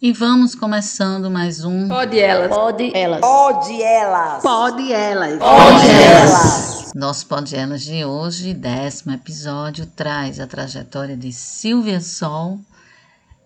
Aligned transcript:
E 0.00 0.12
vamos 0.12 0.54
começando 0.54 1.28
mais 1.28 1.64
um 1.64 1.88
Pode 1.88 2.20
elas. 2.20 2.48
Pode 2.48 2.96
elas. 2.96 3.20
Pode 3.20 3.82
elas. 3.82 4.42
Pode 4.44 4.92
elas. 4.92 5.38
Pode 5.40 5.90
elas. 5.90 6.92
Nosso 6.94 7.26
Pode 7.26 7.56
Elas 7.56 7.82
de 7.82 8.04
hoje, 8.04 8.54
décimo 8.54 9.12
episódio, 9.12 9.86
traz 9.86 10.38
a 10.38 10.46
trajetória 10.46 11.16
de 11.16 11.32
Silvia 11.32 12.00
Sol 12.00 12.60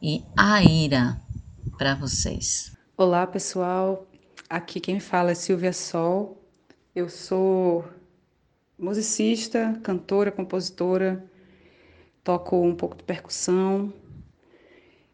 e 0.03 0.23
Aira 0.37 1.19
para 1.79 1.95
vocês. 1.95 2.77
Olá, 2.98 3.27
pessoal. 3.27 4.07
Aqui 4.50 4.79
quem 4.79 5.00
fala 5.00 5.30
é 5.30 5.34
Silvia 5.34 5.73
Sol. 5.73 6.39
Eu 6.95 7.09
sou 7.09 7.82
musicista, 8.79 9.80
cantora, 9.82 10.30
compositora, 10.30 11.25
toco 12.23 12.61
um 12.61 12.75
pouco 12.75 12.98
de 12.98 13.05
percussão, 13.05 13.91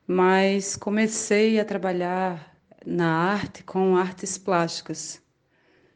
mas 0.08 0.74
comecei 0.74 1.60
a 1.60 1.64
trabalhar 1.66 2.56
na 2.86 3.14
arte 3.14 3.62
com 3.62 3.94
artes 3.94 4.38
plásticas. 4.38 5.22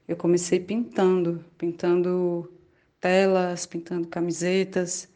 Eu 0.06 0.16
comecei 0.16 0.60
pintando, 0.60 1.45
pintando 1.59 2.52
telas, 3.01 3.66
pintando 3.66 4.06
camisetas. 4.09 5.09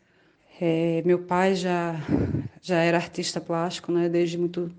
É, 0.61 1.03
meu 1.05 1.21
pai 1.21 1.55
já 1.55 1.97
já 2.63 2.79
era 2.83 2.97
artista 2.97 3.41
plástico, 3.41 3.93
né? 3.93 4.09
Desde 4.09 4.39
muito 4.39 4.73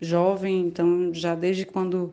jovem, 0.00 0.66
então 0.66 1.14
já 1.14 1.34
desde 1.36 1.64
quando 1.64 2.12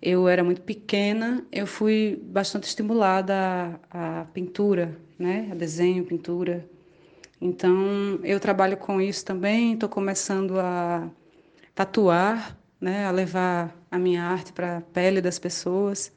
eu 0.00 0.28
era 0.28 0.44
muito 0.44 0.62
pequena, 0.62 1.46
eu 1.52 1.66
fui 1.66 2.22
bastante 2.24 2.64
estimulada 2.64 3.80
à, 3.90 4.22
à 4.22 4.24
pintura, 4.26 4.96
né? 5.18 5.48
A 5.52 5.54
desenho, 5.56 6.04
pintura. 6.04 6.68
Então, 7.40 8.18
eu 8.22 8.40
trabalho 8.40 8.76
com 8.76 9.00
isso 9.00 9.24
também, 9.24 9.74
estou 9.74 9.88
começando 9.88 10.58
a 10.58 11.10
tatuar, 11.74 12.56
né, 12.80 13.06
a 13.06 13.10
levar 13.10 13.76
a 13.90 13.98
minha 13.98 14.22
arte 14.22 14.52
para 14.52 14.78
a 14.78 14.80
pele 14.80 15.20
das 15.20 15.38
pessoas. 15.38 16.12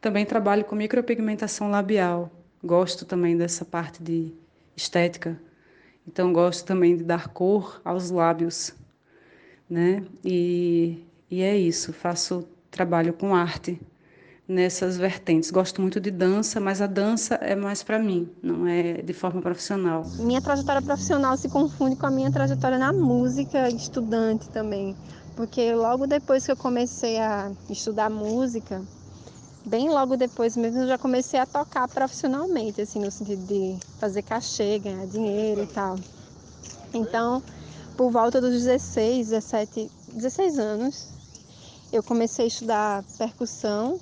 Também 0.00 0.26
trabalho 0.26 0.64
com 0.64 0.74
micropigmentação 0.74 1.70
labial. 1.70 2.30
Gosto 2.62 3.04
também 3.04 3.36
dessa 3.36 3.64
parte 3.64 4.02
de 4.02 4.32
estética. 4.76 5.40
Então, 6.06 6.32
gosto 6.32 6.66
também 6.66 6.96
de 6.96 7.04
dar 7.04 7.28
cor 7.28 7.80
aos 7.84 8.10
lábios, 8.10 8.74
né? 9.68 10.04
E, 10.24 11.04
e 11.30 11.42
é 11.42 11.56
isso, 11.56 11.92
faço 11.92 12.48
trabalho 12.70 13.12
com 13.12 13.34
arte 13.34 13.80
nessas 14.50 14.96
vertentes. 14.96 15.50
Gosto 15.50 15.80
muito 15.80 16.00
de 16.00 16.10
dança, 16.10 16.60
mas 16.60 16.82
a 16.82 16.86
dança 16.86 17.36
é 17.36 17.54
mais 17.54 17.82
para 17.84 17.98
mim, 17.98 18.28
não 18.42 18.66
é 18.66 18.94
de 18.94 19.12
forma 19.12 19.40
profissional. 19.40 20.04
Minha 20.18 20.42
trajetória 20.42 20.82
profissional 20.82 21.36
se 21.36 21.48
confunde 21.48 21.94
com 21.94 22.06
a 22.06 22.10
minha 22.10 22.32
trajetória 22.32 22.76
na 22.76 22.92
música, 22.92 23.68
estudante 23.68 24.48
também, 24.48 24.96
porque 25.36 25.72
logo 25.72 26.06
depois 26.06 26.44
que 26.44 26.50
eu 26.50 26.56
comecei 26.56 27.18
a 27.20 27.52
estudar 27.70 28.10
música, 28.10 28.82
bem 29.64 29.88
logo 29.88 30.16
depois 30.16 30.56
mesmo 30.56 30.80
eu 30.80 30.88
já 30.88 30.98
comecei 30.98 31.38
a 31.38 31.46
tocar 31.46 31.86
profissionalmente, 31.86 32.80
assim, 32.80 32.98
no 32.98 33.10
sentido 33.10 33.46
de 33.46 33.78
fazer 34.00 34.22
cachê, 34.22 34.80
ganhar 34.80 35.06
dinheiro 35.06 35.62
e 35.62 35.66
tal. 35.68 35.96
Então, 36.92 37.40
por 37.96 38.10
volta 38.10 38.40
dos 38.40 38.50
16, 38.50 39.28
17, 39.28 39.90
16 40.12 40.58
anos, 40.58 41.08
eu 41.92 42.02
comecei 42.02 42.46
a 42.46 42.48
estudar 42.48 43.04
percussão 43.16 44.00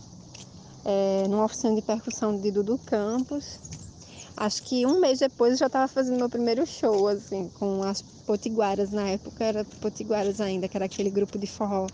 é, 0.84 1.26
numa 1.28 1.44
oficina 1.44 1.74
de 1.74 1.82
percussão 1.82 2.36
de 2.38 2.50
Dudu 2.50 2.78
Campos. 2.86 3.58
Acho 4.36 4.62
que 4.62 4.86
um 4.86 5.00
mês 5.00 5.18
depois 5.18 5.52
eu 5.52 5.58
já 5.58 5.66
estava 5.66 5.88
fazendo 5.88 6.18
meu 6.18 6.28
primeiro 6.28 6.64
show, 6.64 7.08
assim, 7.08 7.50
com 7.58 7.82
as 7.82 8.02
Potiguaras. 8.24 8.90
Na 8.90 9.08
época 9.08 9.42
era 9.44 9.64
Potiguaras 9.80 10.40
ainda, 10.40 10.68
que 10.68 10.76
era 10.76 10.86
aquele 10.86 11.10
grupo 11.10 11.38
de 11.38 11.46
forró 11.46 11.86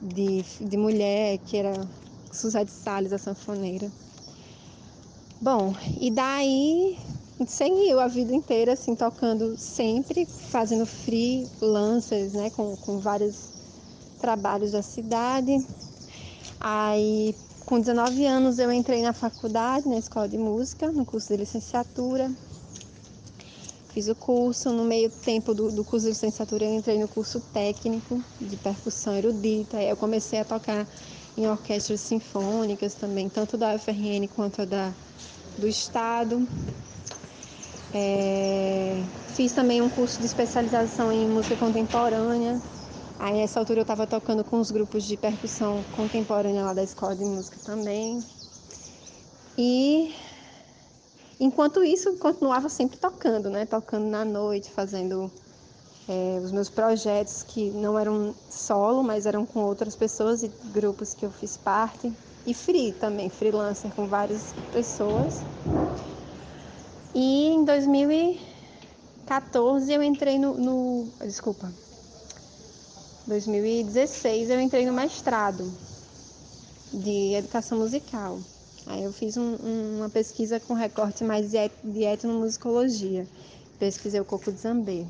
de, 0.00 0.44
de 0.60 0.76
mulher, 0.76 1.38
que 1.38 1.56
era 1.56 1.72
Suzette 2.30 2.70
Salles, 2.70 3.12
a 3.12 3.18
sanfoneira. 3.18 3.90
Bom, 5.40 5.74
e 6.00 6.10
daí 6.10 6.96
seguiu 7.46 7.98
a 7.98 8.06
vida 8.06 8.32
inteira, 8.32 8.74
assim, 8.74 8.94
tocando 8.94 9.56
sempre, 9.56 10.24
fazendo 10.26 10.86
freelancers, 10.86 12.32
né, 12.32 12.50
com, 12.50 12.76
com 12.76 12.98
vários 12.98 13.50
trabalhos 14.20 14.70
da 14.70 14.82
cidade. 14.82 15.58
Aí 16.60 17.34
com 17.64 17.78
19 17.78 18.26
anos 18.26 18.58
eu 18.58 18.72
entrei 18.72 19.02
na 19.02 19.12
faculdade, 19.12 19.88
na 19.88 19.98
escola 19.98 20.28
de 20.28 20.38
música, 20.38 20.90
no 20.90 21.04
curso 21.04 21.28
de 21.28 21.36
licenciatura. 21.36 22.30
Fiz 23.92 24.08
o 24.08 24.14
curso, 24.14 24.72
no 24.72 24.84
meio 24.84 25.10
tempo 25.10 25.52
do, 25.54 25.70
do 25.70 25.84
curso 25.84 26.06
de 26.06 26.12
licenciatura 26.12 26.64
eu 26.64 26.74
entrei 26.74 26.98
no 26.98 27.06
curso 27.06 27.40
técnico 27.52 28.22
de 28.40 28.56
percussão 28.56 29.14
erudita. 29.14 29.82
Eu 29.82 29.96
comecei 29.96 30.40
a 30.40 30.44
tocar 30.44 30.86
em 31.36 31.46
orquestras 31.46 32.00
sinfônicas 32.00 32.94
também, 32.94 33.28
tanto 33.28 33.56
da 33.56 33.74
UFRN 33.74 34.26
quanto 34.34 34.64
da, 34.66 34.92
do 35.58 35.68
Estado. 35.68 36.46
É, 37.94 39.02
fiz 39.34 39.52
também 39.52 39.82
um 39.82 39.90
curso 39.90 40.18
de 40.18 40.26
especialização 40.26 41.12
em 41.12 41.28
música 41.28 41.56
contemporânea, 41.56 42.60
Aí 43.18 43.34
nessa 43.34 43.60
altura 43.60 43.80
eu 43.80 43.82
estava 43.82 44.06
tocando 44.06 44.44
com 44.44 44.58
os 44.58 44.70
grupos 44.70 45.04
de 45.04 45.16
percussão 45.16 45.84
contemporânea 45.92 46.64
lá 46.64 46.74
da 46.74 46.82
escola 46.82 47.14
de 47.14 47.24
música 47.24 47.58
também. 47.64 48.22
E 49.56 50.14
enquanto 51.38 51.84
isso, 51.84 52.16
continuava 52.18 52.68
sempre 52.68 52.98
tocando, 52.98 53.50
né? 53.50 53.66
Tocando 53.66 54.06
na 54.06 54.24
noite, 54.24 54.70
fazendo 54.70 55.30
é, 56.08 56.40
os 56.42 56.52
meus 56.52 56.68
projetos 56.68 57.42
que 57.42 57.70
não 57.70 57.98
eram 57.98 58.34
solo, 58.48 59.02
mas 59.02 59.26
eram 59.26 59.46
com 59.46 59.60
outras 59.60 59.94
pessoas 59.94 60.42
e 60.42 60.50
grupos 60.72 61.14
que 61.14 61.24
eu 61.24 61.30
fiz 61.30 61.56
parte. 61.56 62.12
E 62.44 62.52
free 62.52 62.92
também, 62.92 63.30
freelancer 63.30 63.94
com 63.94 64.08
várias 64.08 64.52
pessoas. 64.72 65.44
E 67.14 67.48
em 67.48 67.64
2014 67.64 69.92
eu 69.92 70.02
entrei 70.02 70.38
no, 70.38 70.54
no 70.54 71.04
desculpa, 71.20 71.72
2016 73.26 74.50
eu 74.50 74.60
entrei 74.60 74.84
no 74.84 74.92
mestrado 74.92 75.72
de 76.92 77.34
educação 77.34 77.78
musical. 77.78 78.40
Aí 78.86 79.04
eu 79.04 79.12
fiz 79.12 79.36
um, 79.36 79.56
um, 79.62 79.96
uma 79.98 80.08
pesquisa 80.08 80.58
com 80.58 80.74
recorte 80.74 81.22
mais 81.22 81.50
de, 81.50 81.56
et, 81.56 81.72
de 81.84 82.02
etnomusicologia. 82.02 83.26
Pesquisei 83.78 84.20
o 84.20 84.24
coco 84.24 84.50
de 84.50 84.60
zambê. 84.60 85.06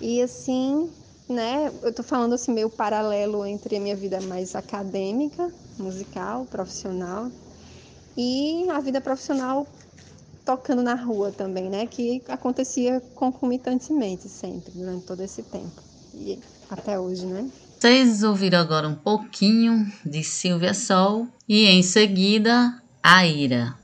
E 0.00 0.22
assim, 0.22 0.90
né, 1.28 1.72
eu 1.82 1.92
tô 1.92 2.02
falando 2.02 2.34
assim 2.34 2.52
meio 2.52 2.70
paralelo 2.70 3.44
entre 3.44 3.76
a 3.76 3.80
minha 3.80 3.96
vida 3.96 4.20
mais 4.20 4.54
acadêmica, 4.54 5.52
musical, 5.76 6.46
profissional 6.46 7.30
e 8.16 8.68
a 8.70 8.80
vida 8.80 9.00
profissional 9.00 9.66
tocando 10.44 10.82
na 10.82 10.94
rua 10.94 11.30
também, 11.32 11.68
né, 11.68 11.86
que 11.86 12.22
acontecia 12.28 13.00
concomitantemente 13.14 14.28
sempre 14.28 14.72
durante 14.72 15.04
todo 15.04 15.20
esse 15.20 15.42
tempo. 15.42 15.89
E 16.14 16.38
até 16.70 16.98
hoje, 16.98 17.26
né? 17.26 17.50
Vocês 17.78 18.22
ouviram 18.22 18.58
agora 18.58 18.86
um 18.86 18.94
pouquinho 18.94 19.90
de 20.04 20.22
Silvia 20.22 20.74
Sol 20.74 21.26
e 21.48 21.66
em 21.66 21.82
seguida 21.82 22.80
a 23.02 23.26
Ira. 23.26 23.74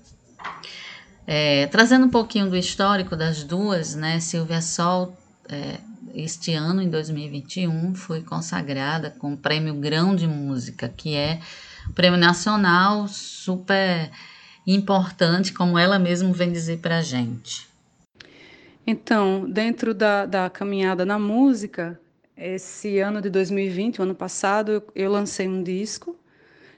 É, 1.26 1.66
trazendo 1.68 2.06
um 2.06 2.10
pouquinho 2.10 2.48
do 2.48 2.56
histórico 2.56 3.16
das 3.16 3.42
duas, 3.42 3.94
né? 3.94 4.20
Silvia 4.20 4.60
Sol, 4.60 5.16
é, 5.48 5.78
este 6.14 6.52
ano, 6.52 6.82
em 6.82 6.88
2021, 6.88 7.94
foi 7.94 8.22
consagrada 8.22 9.10
com 9.10 9.32
o 9.32 9.36
Prêmio 9.36 9.74
Grão 9.74 10.14
de 10.14 10.26
Música, 10.26 10.88
que 10.88 11.14
é 11.14 11.40
um 11.88 11.92
prêmio 11.92 12.18
nacional 12.18 13.08
super 13.08 14.10
importante, 14.66 15.52
como 15.52 15.78
ela 15.78 15.98
mesma 15.98 16.32
vem 16.32 16.52
dizer 16.52 16.78
para 16.78 16.98
a 16.98 17.02
gente. 17.02 17.66
Então, 18.86 19.50
dentro 19.50 19.92
da, 19.92 20.26
da 20.26 20.48
caminhada 20.48 21.04
na 21.04 21.18
música, 21.18 21.98
esse 22.36 22.98
ano 22.98 23.22
de 23.22 23.30
2020, 23.30 24.00
o 24.00 24.02
ano 24.02 24.14
passado, 24.14 24.82
eu, 24.94 25.10
lancei 25.10 25.48
um 25.48 25.62
disco 25.62 26.16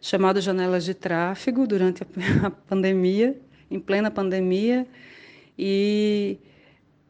chamado 0.00 0.40
Janelas 0.40 0.84
de 0.84 0.94
Tráfego 0.94 1.66
durante 1.66 2.04
a, 2.44 2.50
pandemia, 2.50 3.36
em 3.70 3.80
plena 3.80 4.10
pandemia, 4.10 4.86
e 5.58 6.38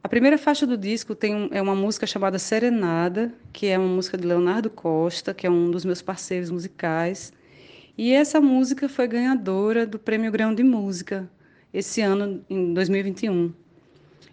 a 0.02 0.08
primeira 0.08 0.38
faixa 0.38 0.66
do 0.66 0.76
disco 0.76 1.14
tem 1.14 1.50
é 1.52 1.60
uma 1.60 1.74
música 1.74 2.06
chamada 2.06 2.38
Serenada, 2.38 3.32
que 3.52 3.66
é 3.66 3.78
uma 3.78 3.88
música 3.88 4.16
de 4.16 4.26
Leonardo 4.26 4.70
Costa, 4.70 5.34
que 5.34 5.46
é 5.46 5.50
um 5.50 5.70
dos 5.70 5.84
meus 5.84 6.00
parceiros 6.00 6.50
musicais. 6.50 7.32
E 7.96 8.12
essa 8.14 8.40
música 8.40 8.88
foi 8.88 9.06
ganhadora 9.06 9.86
do 9.86 9.98
Prêmio 9.98 10.32
Grão 10.32 10.54
de 10.54 10.62
Música 10.62 11.28
esse 11.74 12.00
ano, 12.00 12.42
em 12.48 12.72
2021. 12.72 13.52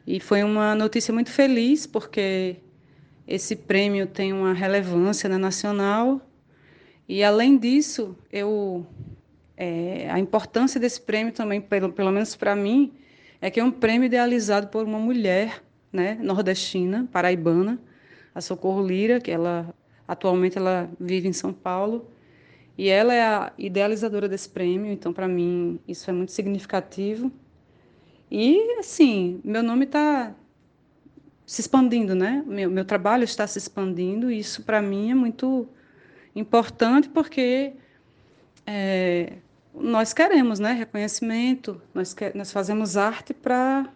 E 0.07 0.19
foi 0.19 0.44
uma 0.44 0.73
notícia 0.75 1.13
muito 1.13 1.31
feliz, 1.31 1.85
porque 1.85 2.57
esse 3.27 3.56
prêmio 3.56 4.07
tem 4.07 4.33
uma 4.33 4.54
relevância 4.54 5.30
na 5.30 5.38
nacional 5.38 6.22
e 7.07 7.24
além 7.24 7.57
disso, 7.57 8.16
eu 8.31 8.86
é, 9.57 10.10
a 10.10 10.19
importância 10.19 10.80
desse 10.80 11.01
prêmio 11.01 11.33
também, 11.33 11.62
pelo, 11.62 11.92
pelo 11.92 12.12
menos 12.12 12.36
para 12.36 12.56
mim, 12.56 12.94
é 13.42 13.50
que 13.50 13.60
é 13.60 13.63
um 13.63 13.72
prêmio 13.72 14.07
idealizado 14.07 14.68
por 14.68 14.83
uma 14.83 15.00
mulher, 15.00 15.63
né, 15.92 16.18
nordestina, 16.22 17.07
paraibana, 17.12 17.80
a 18.33 18.42
Socorro 18.42 18.86
Lira, 18.86 19.19
que 19.19 19.31
ela 19.31 19.74
Atualmente 20.07 20.57
ela 20.57 20.89
vive 21.00 21.27
em 21.27 21.33
São 21.33 21.51
Paulo 21.51 22.07
e 22.77 22.89
ela 22.89 23.13
é 23.13 23.24
a 23.24 23.54
idealizadora 23.57 24.27
desse 24.30 24.50
prêmio, 24.50 24.92
então 24.92 25.12
para 25.13 25.27
mim 25.27 25.80
isso 25.88 26.10
é 26.10 26.13
muito 26.13 26.31
significativo. 26.31 27.31
E 28.30 28.77
assim, 28.80 29.39
meu 29.44 29.63
nome 29.63 29.86
está 29.86 30.36
se 31.45 31.62
expandindo, 31.62 32.15
né? 32.15 32.44
Meu, 32.45 32.69
meu 32.69 32.86
trabalho 32.86 33.24
está 33.24 33.45
se 33.45 33.57
expandindo 33.57 34.31
e 34.31 34.39
isso 34.39 34.63
para 34.63 34.81
mim 34.81 35.12
é 35.12 35.15
muito 35.15 35.68
importante 36.36 37.07
porque 37.09 37.74
é, 38.65 39.33
nós 39.74 40.13
queremos, 40.13 40.59
né? 40.59 40.74
Reconhecimento, 40.74 41.81
nós, 41.94 42.13
quer, 42.13 42.33
nós 42.36 42.51
fazemos 42.51 42.97
arte 42.97 43.33
para 43.33 43.88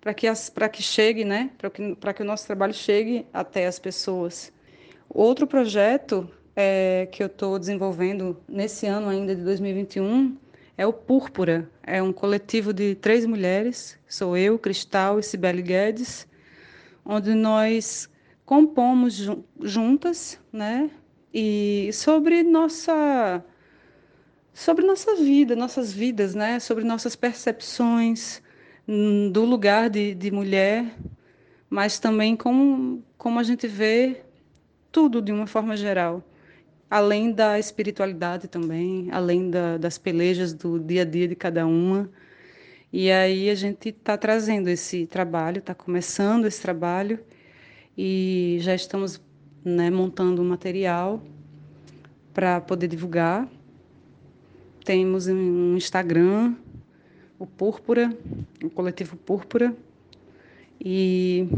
para 0.00 0.14
que, 0.14 0.26
as, 0.26 0.50
que 0.72 0.82
chegue, 0.82 1.24
né? 1.24 1.50
Para 1.58 1.70
que, 1.70 1.94
que 1.94 2.22
o 2.22 2.24
nosso 2.24 2.46
trabalho 2.46 2.72
chegue 2.72 3.26
até 3.32 3.66
as 3.66 3.78
pessoas. 3.78 4.50
Outro 5.08 5.46
projeto 5.46 6.28
é, 6.56 7.06
que 7.12 7.22
eu 7.22 7.26
estou 7.26 7.58
desenvolvendo 7.58 8.36
nesse 8.48 8.86
ano 8.86 9.08
ainda 9.08 9.34
de 9.36 9.42
2021 9.42 10.36
é 10.78 10.86
o 10.86 10.92
Púrpura. 10.92 11.68
É 11.82 12.02
um 12.02 12.12
coletivo 12.12 12.72
de 12.72 12.94
três 12.94 13.26
mulheres, 13.26 13.98
sou 14.08 14.36
eu, 14.36 14.58
Cristal 14.58 15.18
e 15.18 15.22
Cibele 15.22 15.60
Guedes, 15.60 16.26
onde 17.04 17.34
nós 17.34 18.08
compomos 18.44 19.28
juntas, 19.62 20.38
né? 20.52 20.90
E 21.32 21.90
sobre 21.92 22.42
nossa 22.42 23.44
sobre 24.52 24.84
nossa 24.84 25.14
vida, 25.16 25.54
nossas 25.56 25.92
vidas, 25.92 26.34
né? 26.34 26.58
Sobre 26.58 26.84
nossas 26.84 27.16
percepções, 27.16 28.42
Hum, 28.92 29.30
do 29.30 29.44
lugar 29.44 29.88
de, 29.88 30.16
de 30.16 30.32
mulher, 30.32 30.84
mas 31.68 32.00
também 32.00 32.36
como, 32.36 33.04
como 33.16 33.38
a 33.38 33.42
gente 33.44 33.68
vê 33.68 34.22
tudo 34.90 35.22
de 35.22 35.30
uma 35.30 35.46
forma 35.46 35.76
geral, 35.76 36.24
além 36.90 37.30
da 37.30 37.56
espiritualidade 37.56 38.48
também, 38.48 39.08
além 39.12 39.48
da, 39.48 39.78
das 39.78 39.96
pelejas 39.96 40.52
do 40.52 40.76
dia 40.80 41.02
a 41.02 41.04
dia 41.04 41.28
de 41.28 41.36
cada 41.36 41.64
uma. 41.68 42.10
E 42.92 43.10
aí 43.10 43.48
a 43.48 43.54
gente 43.54 43.90
está 43.90 44.16
trazendo 44.16 44.68
esse 44.68 45.06
trabalho, 45.06 45.58
está 45.58 45.74
começando 45.74 46.46
esse 46.46 46.60
trabalho 46.60 47.20
e 47.96 48.58
já 48.60 48.74
estamos 48.74 49.20
né, 49.64 49.90
montando 49.90 50.42
um 50.42 50.48
material 50.48 51.22
para 52.34 52.60
poder 52.60 52.88
divulgar. 52.88 53.48
Temos 54.84 55.28
um 55.28 55.76
Instagram 55.76 56.54
o 57.40 57.46
Púrpura, 57.46 58.14
o 58.62 58.68
coletivo 58.68 59.16
Púrpura. 59.16 59.74
E, 60.78 61.48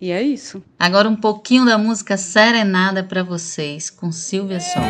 e 0.00 0.10
é 0.10 0.20
isso. 0.20 0.60
Agora 0.76 1.08
um 1.08 1.16
pouquinho 1.16 1.64
da 1.64 1.78
música 1.78 2.16
Serenada 2.16 3.04
para 3.04 3.22
vocês 3.22 3.88
com 3.88 4.10
Silvia 4.10 4.58
Sol. 4.58 4.82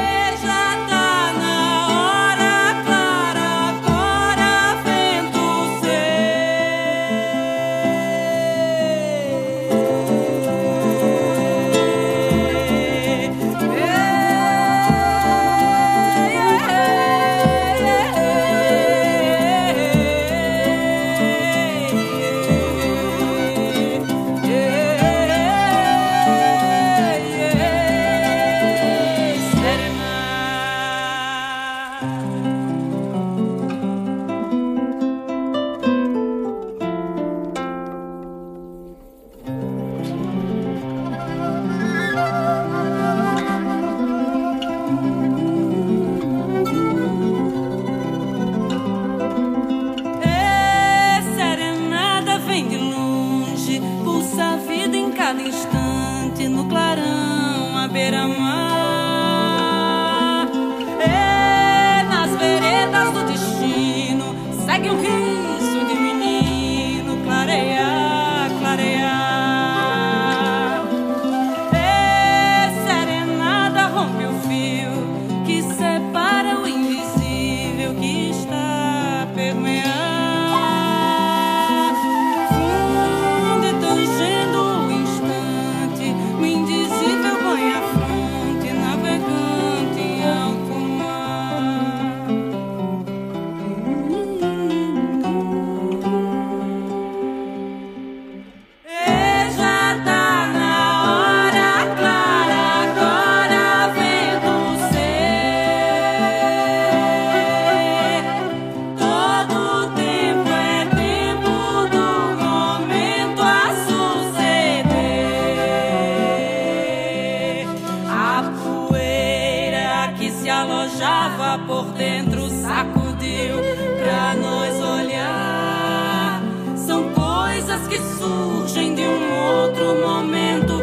dentro 121.97 122.49
sacudiu 122.49 123.57
pra 123.99 124.35
nós 124.35 124.75
olhar. 124.83 126.43
São 126.77 127.11
coisas 127.11 127.89
que 127.89 127.99
surgem 127.99 128.95
de 128.95 129.03
um 129.03 129.63
outro 129.63 130.07
momento. 130.07 130.76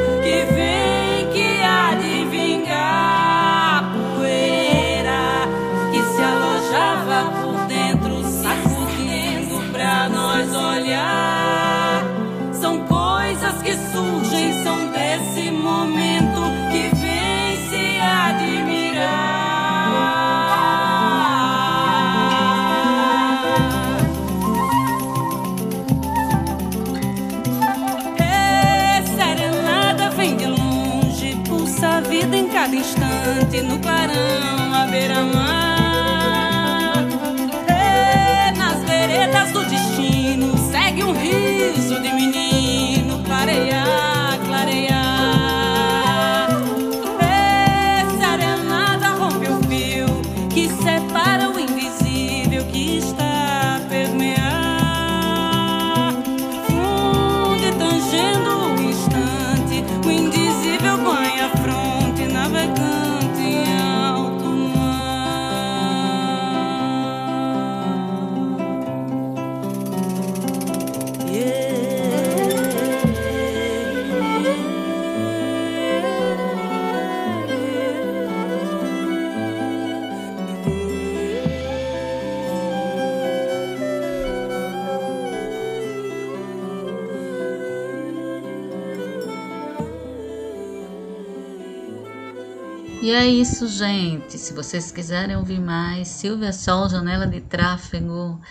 Isso, 93.64 93.68
gente. 93.68 94.38
Se 94.38 94.54
vocês 94.54 94.92
quiserem 94.92 95.38
ouvir 95.38 95.60
mais, 95.60 96.08
Silvia 96.10 96.52
Sol, 96.52 96.90
Janela 96.90 97.26
de 97.26 97.40
Tráfego, 97.40 98.42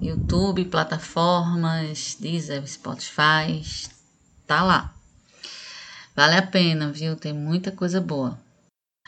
YouTube, 0.00 0.64
plataformas, 0.64 2.16
Deezer, 2.18 2.66
Spotify, 2.66 3.62
tá 4.46 4.62
lá. 4.62 4.94
Vale 6.14 6.36
a 6.36 6.42
pena, 6.42 6.90
viu? 6.90 7.14
Tem 7.14 7.32
muita 7.32 7.70
coisa 7.70 8.00
boa. 8.00 8.38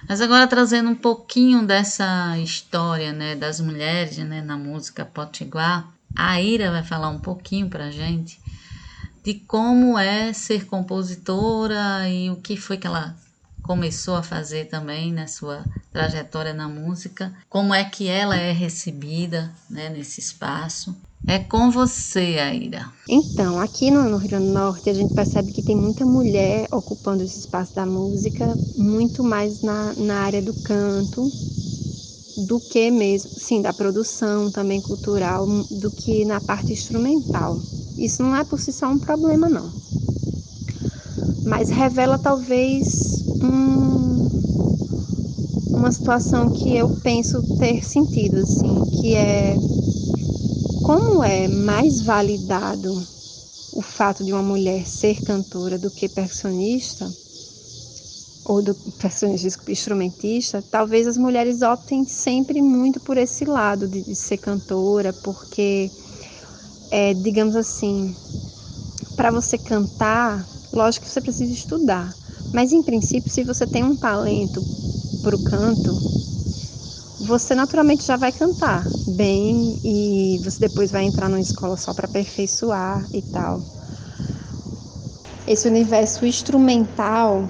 Mas 0.09 0.21
agora 0.21 0.47
trazendo 0.47 0.91
um 0.91 0.95
pouquinho 0.95 1.67
dessa 1.67 2.39
história, 2.39 3.13
né, 3.13 3.35
das 3.35 3.61
mulheres, 3.61 4.19
né, 4.19 4.41
na 4.41 4.57
música 4.57 5.05
potiguar, 5.05 5.93
a 6.17 6.41
Ira 6.41 6.71
vai 6.71 6.83
falar 6.83 7.09
um 7.09 7.19
pouquinho 7.19 7.69
pra 7.69 7.91
gente 7.91 8.41
de 9.23 9.35
como 9.35 9.99
é 9.99 10.33
ser 10.33 10.65
compositora 10.67 12.09
e 12.09 12.31
o 12.31 12.37
que 12.37 12.57
foi 12.57 12.79
que 12.79 12.87
ela 12.87 13.15
começou 13.71 14.17
a 14.17 14.23
fazer 14.25 14.65
também 14.65 15.13
na 15.13 15.29
sua 15.29 15.65
trajetória 15.93 16.53
na 16.53 16.69
música, 16.69 17.33
como 17.49 17.73
é 17.73 17.85
que 17.85 18.09
ela 18.09 18.35
é 18.35 18.51
recebida 18.51 19.49
né, 19.71 19.89
nesse 19.89 20.19
espaço. 20.19 20.93
É 21.25 21.39
com 21.39 21.71
você, 21.71 22.39
Aira. 22.41 22.91
Então, 23.09 23.61
aqui 23.61 23.89
no, 23.93 24.17
Rio 24.17 24.29
Grande 24.29 24.47
do 24.49 24.53
Norte, 24.53 24.91
a 24.91 24.93
gente 24.93 25.15
percebe 25.15 25.53
que 25.53 25.63
tem 25.63 25.77
muita 25.77 26.05
mulher 26.05 26.67
ocupando 26.73 27.23
esse 27.23 27.39
espaço 27.39 27.73
da 27.73 27.87
música, 27.87 28.59
muito 28.77 29.23
mais 29.23 29.63
na, 29.63 29.93
na 29.93 30.17
área 30.17 30.43
do 30.43 30.53
canto, 30.65 31.31
do 32.49 32.59
que 32.59 32.91
mesmo, 32.91 33.31
sim, 33.37 33.63
da 33.63 33.73
produção 33.73 34.51
também 34.51 34.81
cultural, 34.81 35.47
do 35.71 35.93
que 35.93 36.25
na 36.25 36.41
parte 36.41 36.73
instrumental. 36.73 37.57
Isso 37.97 38.21
não 38.21 38.35
é 38.35 38.43
por 38.43 38.59
si 38.59 38.73
só 38.73 38.89
um 38.89 38.99
problema, 38.99 39.49
não. 39.49 39.71
Mas 41.45 41.71
revela 41.71 42.19
talvez 42.19 43.20
um, 43.43 44.31
uma 45.73 45.91
situação 45.91 46.49
que 46.51 46.77
eu 46.77 46.89
penso 46.89 47.43
ter 47.59 47.85
sentido, 47.85 48.39
assim, 48.39 48.85
que 48.93 49.15
é 49.15 49.59
como 50.83 51.23
é 51.23 51.47
mais 51.49 52.01
validado 52.01 53.07
o 53.73 53.81
fato 53.83 54.25
de 54.25 54.33
uma 54.33 54.43
mulher 54.43 54.87
ser 54.87 55.23
cantora 55.23 55.79
do 55.79 55.91
que 55.91 56.09
percussionista, 56.09 57.15
ou 58.45 58.63
do 58.63 58.75
percussionista 58.75 59.71
instrumentista, 59.71 60.63
talvez 60.63 61.07
as 61.07 61.17
mulheres 61.19 61.63
optem 61.63 62.05
sempre 62.05 62.61
muito 62.63 62.99
por 63.01 63.17
esse 63.17 63.45
lado 63.45 63.87
de, 63.87 64.03
de 64.03 64.15
ser 64.15 64.39
cantora, 64.39 65.13
porque, 65.13 65.91
é, 66.91 67.15
digamos 67.15 67.57
assim, 67.57 68.17
para 69.17 69.31
você 69.31 69.59
cantar, 69.59 70.49
lógico 70.73 71.07
que 71.07 71.13
você 71.13 71.21
precisa 71.21 71.53
estudar, 71.53 72.17
mas 72.53 72.73
em 72.73 72.83
princípio, 72.83 73.33
se 73.33 73.45
você 73.45 73.67
tem 73.67 73.85
um 73.85 73.97
talento 73.97 74.67
para 75.23 75.37
o 75.37 75.39
canto, 75.39 76.03
você 77.19 77.55
naturalmente 77.55 78.07
já 78.07 78.17
vai 78.17 78.33
cantar 78.33 78.95
bem 79.07 79.79
e 79.85 80.41
você 80.43 80.59
depois 80.61 80.91
vai 80.91 81.05
entrar 81.05 81.29
numa 81.29 81.41
escola 81.41 81.77
só 81.77 81.93
para 81.93 82.07
aperfeiçoar 82.07 83.09
e 83.13 83.23
tal. 83.23 83.63
Esse 85.47 85.69
universo 85.69 86.25
instrumental 86.25 87.49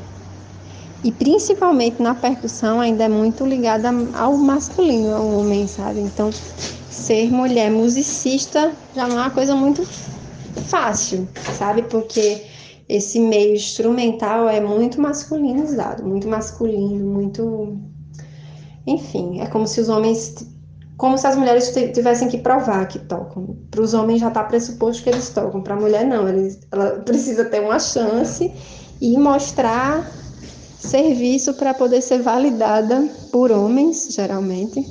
e 1.03 1.11
principalmente 1.13 2.03
na 2.03 2.15
percussão 2.15 2.81
ainda 2.81 3.05
é 3.05 3.09
muito 3.09 3.47
ligada 3.47 3.91
ao 4.15 4.37
masculino, 4.37 5.15
ao 5.15 5.27
homem, 5.35 5.67
sabe? 5.67 6.01
Então, 6.01 6.31
ser 6.31 7.31
mulher 7.31 7.71
musicista 7.71 8.77
já 8.95 9.07
não 9.07 9.19
é 9.19 9.23
uma 9.23 9.31
coisa 9.31 9.55
muito 9.57 9.83
fácil, 9.85 11.29
sabe? 11.57 11.83
Porque 11.83 12.45
esse 12.91 13.21
meio 13.21 13.55
instrumental 13.55 14.49
é 14.49 14.61
muito 14.61 15.01
masculinizado, 15.01 16.05
muito 16.05 16.27
masculino, 16.27 17.07
muito. 17.07 17.79
Enfim, 18.85 19.41
é 19.41 19.47
como 19.47 19.67
se 19.67 19.81
os 19.81 19.89
homens. 19.89 20.49
Como 20.97 21.17
se 21.17 21.27
as 21.27 21.37
mulheres 21.37 21.73
tivessem 21.95 22.29
que 22.29 22.39
provar 22.39 22.87
que 22.87 22.99
tocam. 22.99 23.57
Para 23.71 23.81
os 23.81 23.95
homens 23.95 24.21
já 24.21 24.29
está 24.29 24.45
pressuposto 24.45 25.03
que 25.03 25.09
eles 25.09 25.31
tocam, 25.31 25.63
para 25.63 25.75
a 25.75 25.81
mulher 25.81 26.05
não. 26.05 26.29
Eles, 26.29 26.59
ela 26.71 26.91
precisa 27.07 27.45
ter 27.45 27.61
uma 27.61 27.79
chance 27.79 28.53
e 29.01 29.17
mostrar 29.17 30.11
serviço 30.79 31.55
para 31.55 31.73
poder 31.73 32.03
ser 32.03 32.21
validada 32.21 33.09
por 33.31 33.53
homens, 33.53 34.09
geralmente, 34.11 34.87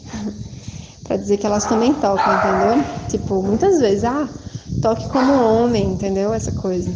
para 1.04 1.18
dizer 1.18 1.38
que 1.38 1.46
elas 1.46 1.66
também 1.66 1.94
tocam, 1.96 2.34
entendeu? 2.38 2.86
Tipo, 3.10 3.44
muitas 3.44 3.80
vezes, 3.80 4.06
ah, 4.06 4.28
toque 4.82 5.08
como 5.10 5.34
homem, 5.34 5.92
entendeu? 5.92 6.34
Essa 6.34 6.52
coisa. 6.52 6.92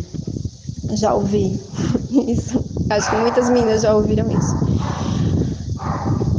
Já 0.95 1.13
ouvi 1.13 1.59
isso. 2.27 2.63
Acho 2.89 3.09
que 3.09 3.15
muitas 3.17 3.49
meninas 3.49 3.81
já 3.81 3.95
ouviram 3.95 4.29
isso. 4.31 4.55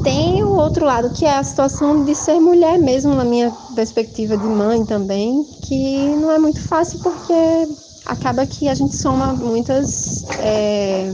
Tem 0.03 0.43
o 0.45 0.57
outro 0.59 0.85
lado, 0.85 1.11
que 1.11 1.25
é 1.25 1.39
a 1.39 1.43
situação 1.43 2.05
de 2.05 2.15
ser 2.15 2.39
mulher 2.39 2.79
mesmo, 2.79 3.15
na 3.15 3.25
minha 3.25 3.51
perspectiva 3.75 4.37
de 4.37 4.47
mãe 4.47 4.85
também, 4.85 5.45
que 5.63 6.09
não 6.17 6.31
é 6.31 6.39
muito 6.39 6.61
fácil 6.61 6.99
porque 6.99 7.33
acaba 8.05 8.45
que 8.45 8.69
a 8.69 8.75
gente 8.75 8.95
soma 8.95 9.33
muitas, 9.33 10.25
é, 10.41 11.11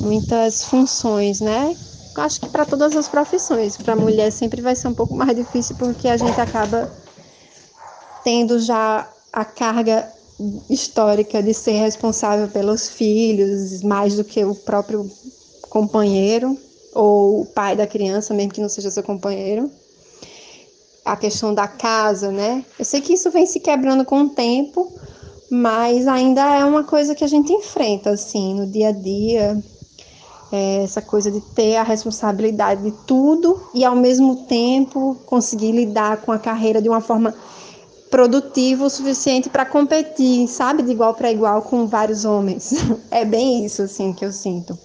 muitas 0.00 0.64
funções, 0.64 1.40
né? 1.40 1.76
Acho 2.16 2.40
que 2.40 2.48
para 2.48 2.64
todas 2.64 2.94
as 2.94 3.08
profissões. 3.08 3.76
Para 3.76 3.94
a 3.94 3.96
mulher 3.96 4.30
sempre 4.30 4.62
vai 4.62 4.76
ser 4.76 4.86
um 4.86 4.94
pouco 4.94 5.14
mais 5.16 5.34
difícil 5.34 5.74
porque 5.76 6.06
a 6.06 6.16
gente 6.16 6.40
acaba 6.40 6.88
tendo 8.22 8.60
já 8.60 9.08
a 9.32 9.44
carga 9.44 10.12
histórica 10.68 11.42
de 11.42 11.54
ser 11.54 11.72
responsável 11.72 12.48
pelos 12.48 12.88
filhos 12.88 13.82
mais 13.82 14.16
do 14.16 14.24
que 14.24 14.44
o 14.44 14.54
próprio 14.54 15.10
companheiro 15.68 16.56
ou 16.94 17.42
o 17.42 17.46
pai 17.46 17.74
da 17.74 17.86
criança, 17.86 18.34
mesmo 18.34 18.52
que 18.52 18.60
não 18.60 18.68
seja 18.68 18.90
seu 18.90 19.02
companheiro. 19.02 19.70
A 21.04 21.16
questão 21.16 21.52
da 21.52 21.66
casa, 21.66 22.30
né? 22.30 22.64
Eu 22.78 22.84
sei 22.84 23.00
que 23.00 23.14
isso 23.14 23.30
vem 23.30 23.46
se 23.46 23.58
quebrando 23.58 24.04
com 24.04 24.22
o 24.22 24.28
tempo, 24.28 24.92
mas 25.50 26.06
ainda 26.06 26.42
é 26.56 26.64
uma 26.64 26.84
coisa 26.84 27.14
que 27.14 27.24
a 27.24 27.28
gente 27.28 27.52
enfrenta, 27.52 28.10
assim, 28.10 28.54
no 28.54 28.66
dia 28.66 28.88
a 28.88 28.92
dia. 28.92 29.62
É 30.52 30.84
essa 30.84 31.00
coisa 31.00 31.30
de 31.30 31.40
ter 31.40 31.76
a 31.76 31.82
responsabilidade 31.82 32.82
de 32.82 32.92
tudo 33.06 33.58
e, 33.74 33.84
ao 33.84 33.96
mesmo 33.96 34.44
tempo, 34.44 35.16
conseguir 35.24 35.72
lidar 35.72 36.18
com 36.18 36.30
a 36.30 36.38
carreira 36.38 36.80
de 36.80 36.90
uma 36.90 37.00
forma 37.00 37.34
produtivo 38.12 38.84
o 38.84 38.90
suficiente 38.90 39.48
para 39.48 39.64
competir, 39.64 40.46
sabe, 40.46 40.82
de 40.82 40.92
igual 40.92 41.14
para 41.14 41.32
igual 41.32 41.62
com 41.62 41.86
vários 41.86 42.26
homens. 42.26 42.74
É 43.10 43.24
bem 43.24 43.64
isso 43.64 43.82
assim 43.82 44.12
que 44.12 44.24
eu 44.24 44.30
sinto. 44.30 44.78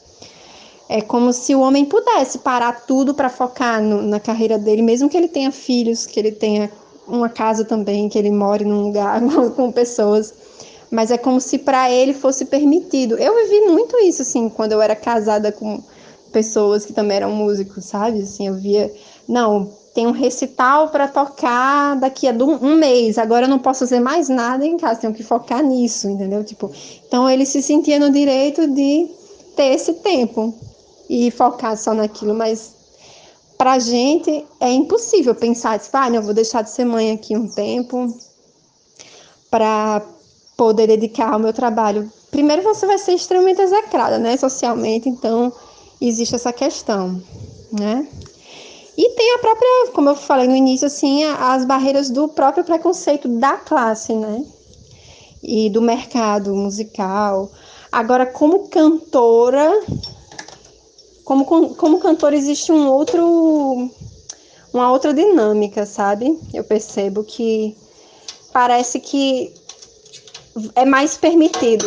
É 0.88 1.01
como 1.01 1.34
se 1.34 1.53
o 1.53 1.60
homem 1.60 1.84
pudesse 1.84 2.39
parar 2.39 2.86
tudo 2.86 3.13
para 3.13 3.29
focar 3.29 3.81
no, 3.81 4.01
na 4.01 4.19
carreira 4.19 4.57
dele, 4.57 4.81
mesmo 4.81 5.10
que 5.10 5.17
ele 5.17 5.27
tenha 5.27 5.51
filhos, 5.51 6.05
que 6.05 6.17
ele 6.17 6.31
tenha 6.31 6.72
uma 7.05 7.27
casa 7.27 7.65
também, 7.65 8.07
que 8.07 8.17
ele 8.17 8.31
more 8.31 8.63
num 8.63 8.84
lugar 8.84 9.22
com 9.55 9.72
pessoas. 9.74 10.34
Mas 10.89 11.12
é 11.12 11.17
como 11.17 11.41
se 11.41 11.57
para 11.57 11.91
ele 11.91 12.13
fosse 12.13 12.46
permitido. 12.46 13.17
Eu 13.17 13.36
vivi 13.36 13.65
muito 13.67 13.98
isso 13.98 14.22
assim 14.22 14.48
quando 14.48 14.72
eu 14.72 14.81
era 14.81 14.96
casada 14.96 15.51
com 15.51 15.84
pessoas 16.31 16.86
que 16.86 16.93
também 16.93 17.17
eram 17.17 17.31
músicos, 17.31 17.84
sabe? 17.84 18.22
Assim, 18.22 18.48
eu 18.48 18.53
via, 18.53 18.93
não, 19.27 19.69
tem 19.98 20.06
um 20.06 20.12
recital 20.12 20.89
para 20.89 21.08
tocar 21.08 21.96
daqui 21.96 22.27
a 22.27 22.32
um 22.32 22.75
mês, 22.75 23.18
agora 23.18 23.48
eu 23.48 23.50
não 23.50 23.58
posso 23.58 23.80
fazer 23.80 24.00
mais 24.00 24.30
nada 24.30 24.63
em 24.63 24.77
casa, 24.77 25.00
tenho 25.00 25.12
que 25.12 25.24
focar 25.24 25.63
nisso, 25.63 26.08
entendeu? 26.08 26.44
Tipo, 26.44 26.72
então 27.08 27.27
ele 27.27 27.48
se 27.48 27.63
sentia 27.63 27.98
no 27.98 28.12
direito 28.12 28.68
de 28.68 29.10
ter 29.56 29.74
esse 29.74 29.94
tempo 29.94 30.54
e 31.10 31.32
focar 31.32 31.75
só 31.75 31.96
naquilo, 31.96 32.36
mas 32.36 32.75
pra 33.58 33.80
gente 33.80 34.46
é 34.60 34.72
impossível 34.72 35.34
pensar, 35.34 35.80
tipo, 35.80 35.98
ah, 35.98 36.12
não, 36.12 36.22
vou 36.22 36.36
deixar 36.36 36.62
de 36.62 36.70
ser 36.70 36.86
mãe 36.86 37.12
aqui 37.12 37.36
um 37.36 37.48
tempo 37.48 38.16
para 39.50 40.04
poder 40.56 40.86
dedicar 40.86 41.34
ao 41.34 41.39
meu 41.39 41.54
trabalho. 41.54 42.08
Primeiro 42.30 42.62
você 42.62 42.86
vai 42.86 43.00
ser 43.00 43.13
extremamente 43.13 43.63
execrada, 43.63 44.20
né, 44.20 44.38
socialmente, 44.38 45.10
então 45.10 45.51
existe 46.00 46.36
essa 46.36 46.54
questão, 46.54 47.20
né? 47.72 48.08
E 48.98 49.10
tem 49.12 49.36
a 49.36 49.38
própria, 49.38 49.92
como 49.94 50.10
eu 50.10 50.16
falei 50.16 50.48
no 50.48 50.56
início, 50.56 50.88
assim, 50.88 51.24
as 51.24 51.63
barreiras 51.63 52.10
do 52.10 52.27
próprio 52.27 52.63
preconceito 52.63 53.27
da 53.27 53.54
classe, 53.54 54.13
né? 54.13 54.44
E 55.44 55.70
do 55.70 55.84
mercado 55.84 56.56
musical. 56.56 57.51
Agora, 57.92 58.25
como 58.25 58.68
cantora, 58.70 59.72
como, 61.24 61.46
como 61.75 62.00
cantora 62.00 62.36
existe 62.36 62.72
um 62.72 62.89
outro, 62.89 63.92
uma 64.74 64.92
outra 64.92 65.13
dinâmica, 65.13 65.86
sabe? 65.86 66.36
Eu 66.51 66.63
percebo 66.63 67.24
que 67.24 67.77
parece 68.51 69.00
que 69.00 69.54
é 70.74 70.86
mais 70.86 71.16
permitido 71.18 71.86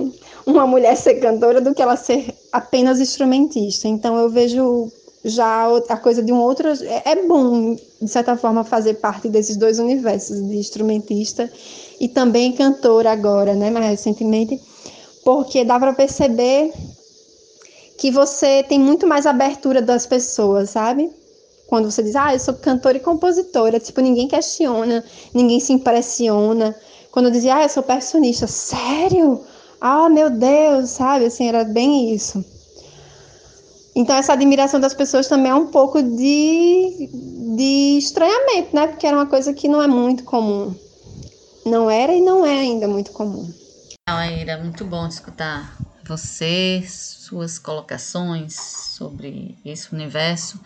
uma 0.44 0.66
mulher 0.66 0.94
ser 0.94 1.14
cantora 1.20 1.60
do 1.60 1.74
que 1.74 1.80
ela 1.80 1.96
ser 1.96 2.34
apenas 2.52 3.00
instrumentista. 3.00 3.88
Então 3.88 4.18
eu 4.18 4.28
vejo 4.28 4.92
já 5.24 5.66
a 5.88 5.96
coisa 5.96 6.22
de 6.22 6.32
um 6.32 6.40
outro. 6.40 6.68
É, 6.68 7.02
é 7.12 7.26
bom, 7.26 7.74
de 7.74 8.08
certa 8.08 8.36
forma, 8.36 8.64
fazer 8.64 8.94
parte 8.94 9.28
desses 9.28 9.56
dois 9.56 9.78
universos, 9.78 10.36
de 10.36 10.56
instrumentista 10.56 11.50
e 11.98 12.08
também 12.08 12.52
cantora 12.52 13.10
agora, 13.12 13.54
né, 13.54 13.70
mais 13.70 13.86
recentemente, 13.86 14.60
porque 15.24 15.64
dá 15.64 15.78
para 15.78 15.92
perceber 15.92 16.72
que 17.98 18.10
você 18.10 18.62
tem 18.62 18.80
muito 18.80 19.06
mais 19.06 19.26
abertura 19.26 19.82
das 19.82 20.06
pessoas, 20.06 20.70
sabe? 20.70 21.10
Quando 21.66 21.90
você 21.90 22.02
diz, 22.02 22.16
ah, 22.16 22.32
eu 22.32 22.40
sou 22.40 22.54
cantora 22.54 22.96
e 22.96 23.00
compositora, 23.00 23.78
tipo, 23.78 24.00
ninguém 24.00 24.26
questiona, 24.26 25.04
ninguém 25.34 25.60
se 25.60 25.72
impressiona. 25.72 26.74
Quando 27.12 27.26
eu 27.26 27.30
dizia, 27.30 27.56
ah, 27.56 27.62
eu 27.62 27.68
sou 27.68 27.82
percussionista, 27.82 28.46
sério? 28.46 29.40
Ah, 29.80 30.08
meu 30.08 30.30
Deus, 30.30 30.90
sabe? 30.90 31.26
Assim, 31.26 31.46
era 31.46 31.62
bem 31.62 32.12
isso. 32.12 32.44
Então, 34.00 34.16
essa 34.16 34.32
admiração 34.32 34.80
das 34.80 34.94
pessoas 34.94 35.28
também 35.28 35.52
é 35.52 35.54
um 35.54 35.66
pouco 35.66 36.02
de, 36.02 37.10
de 37.54 37.98
estranhamento, 37.98 38.74
né? 38.74 38.86
Porque 38.86 39.06
era 39.06 39.14
uma 39.14 39.26
coisa 39.26 39.52
que 39.52 39.68
não 39.68 39.82
é 39.82 39.86
muito 39.86 40.24
comum. 40.24 40.74
Não 41.66 41.90
era 41.90 42.10
e 42.10 42.22
não 42.22 42.46
é 42.46 42.60
ainda 42.60 42.88
muito 42.88 43.12
comum. 43.12 43.52
Aira, 44.08 44.56
muito 44.56 44.86
bom 44.86 45.06
escutar 45.06 45.76
você, 46.08 46.82
suas 46.88 47.58
colocações 47.58 48.54
sobre 48.56 49.58
esse 49.66 49.94
universo. 49.94 50.58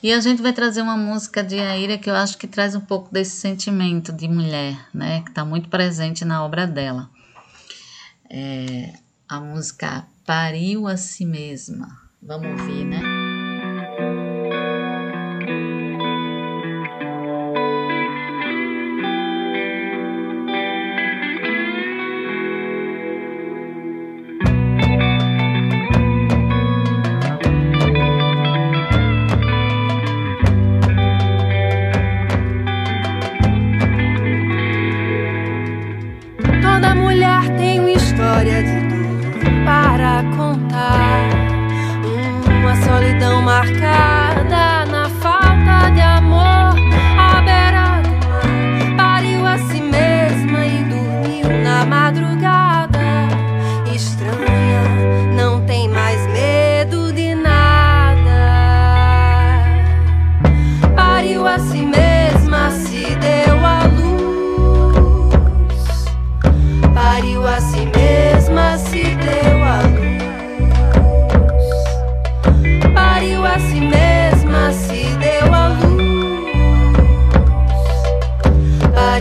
E 0.00 0.12
a 0.12 0.20
gente 0.20 0.40
vai 0.40 0.52
trazer 0.52 0.80
uma 0.80 0.96
música 0.96 1.42
de 1.42 1.58
Aira 1.58 1.98
que 1.98 2.08
eu 2.08 2.14
acho 2.14 2.38
que 2.38 2.46
traz 2.46 2.76
um 2.76 2.80
pouco 2.80 3.12
desse 3.12 3.32
sentimento 3.32 4.12
de 4.12 4.28
mulher, 4.28 4.78
né? 4.94 5.22
Que 5.22 5.30
está 5.30 5.44
muito 5.44 5.68
presente 5.68 6.24
na 6.24 6.44
obra 6.44 6.64
dela. 6.64 7.10
É 8.30 8.92
a 9.28 9.40
música 9.40 10.06
Pariu 10.24 10.86
a 10.86 10.96
Si 10.96 11.26
Mesma. 11.26 12.07
Vamos 12.20 12.60
ouvir, 12.60 12.84
né? 12.84 13.27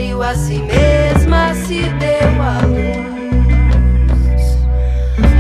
veio 0.08 0.22
a 0.22 0.34
si 0.34 0.60
mesma, 0.60 1.54
se 1.54 1.82
deu 2.00 2.41
a 2.41 2.62
luz. 2.65 4.08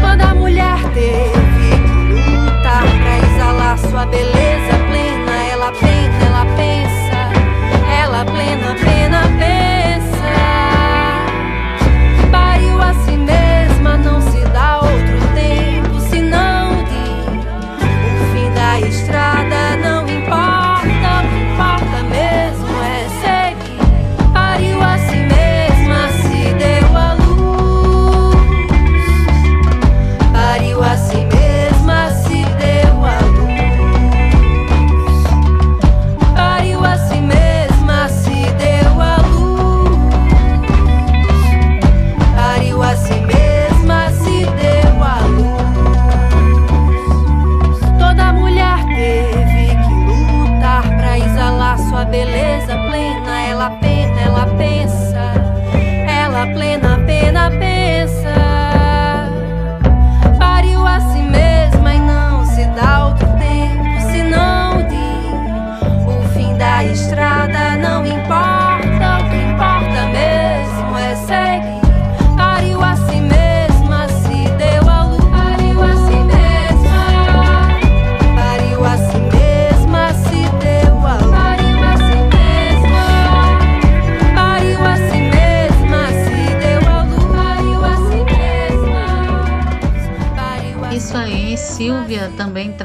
Quando 0.01 0.23
a 0.23 0.35
mulher 0.35 0.77
teve 0.93 1.31
que 1.55 2.25
lutar 2.41 2.83
pra 2.83 3.17
exalar 3.17 3.77
sua 3.77 4.05
beleza. 4.05 4.36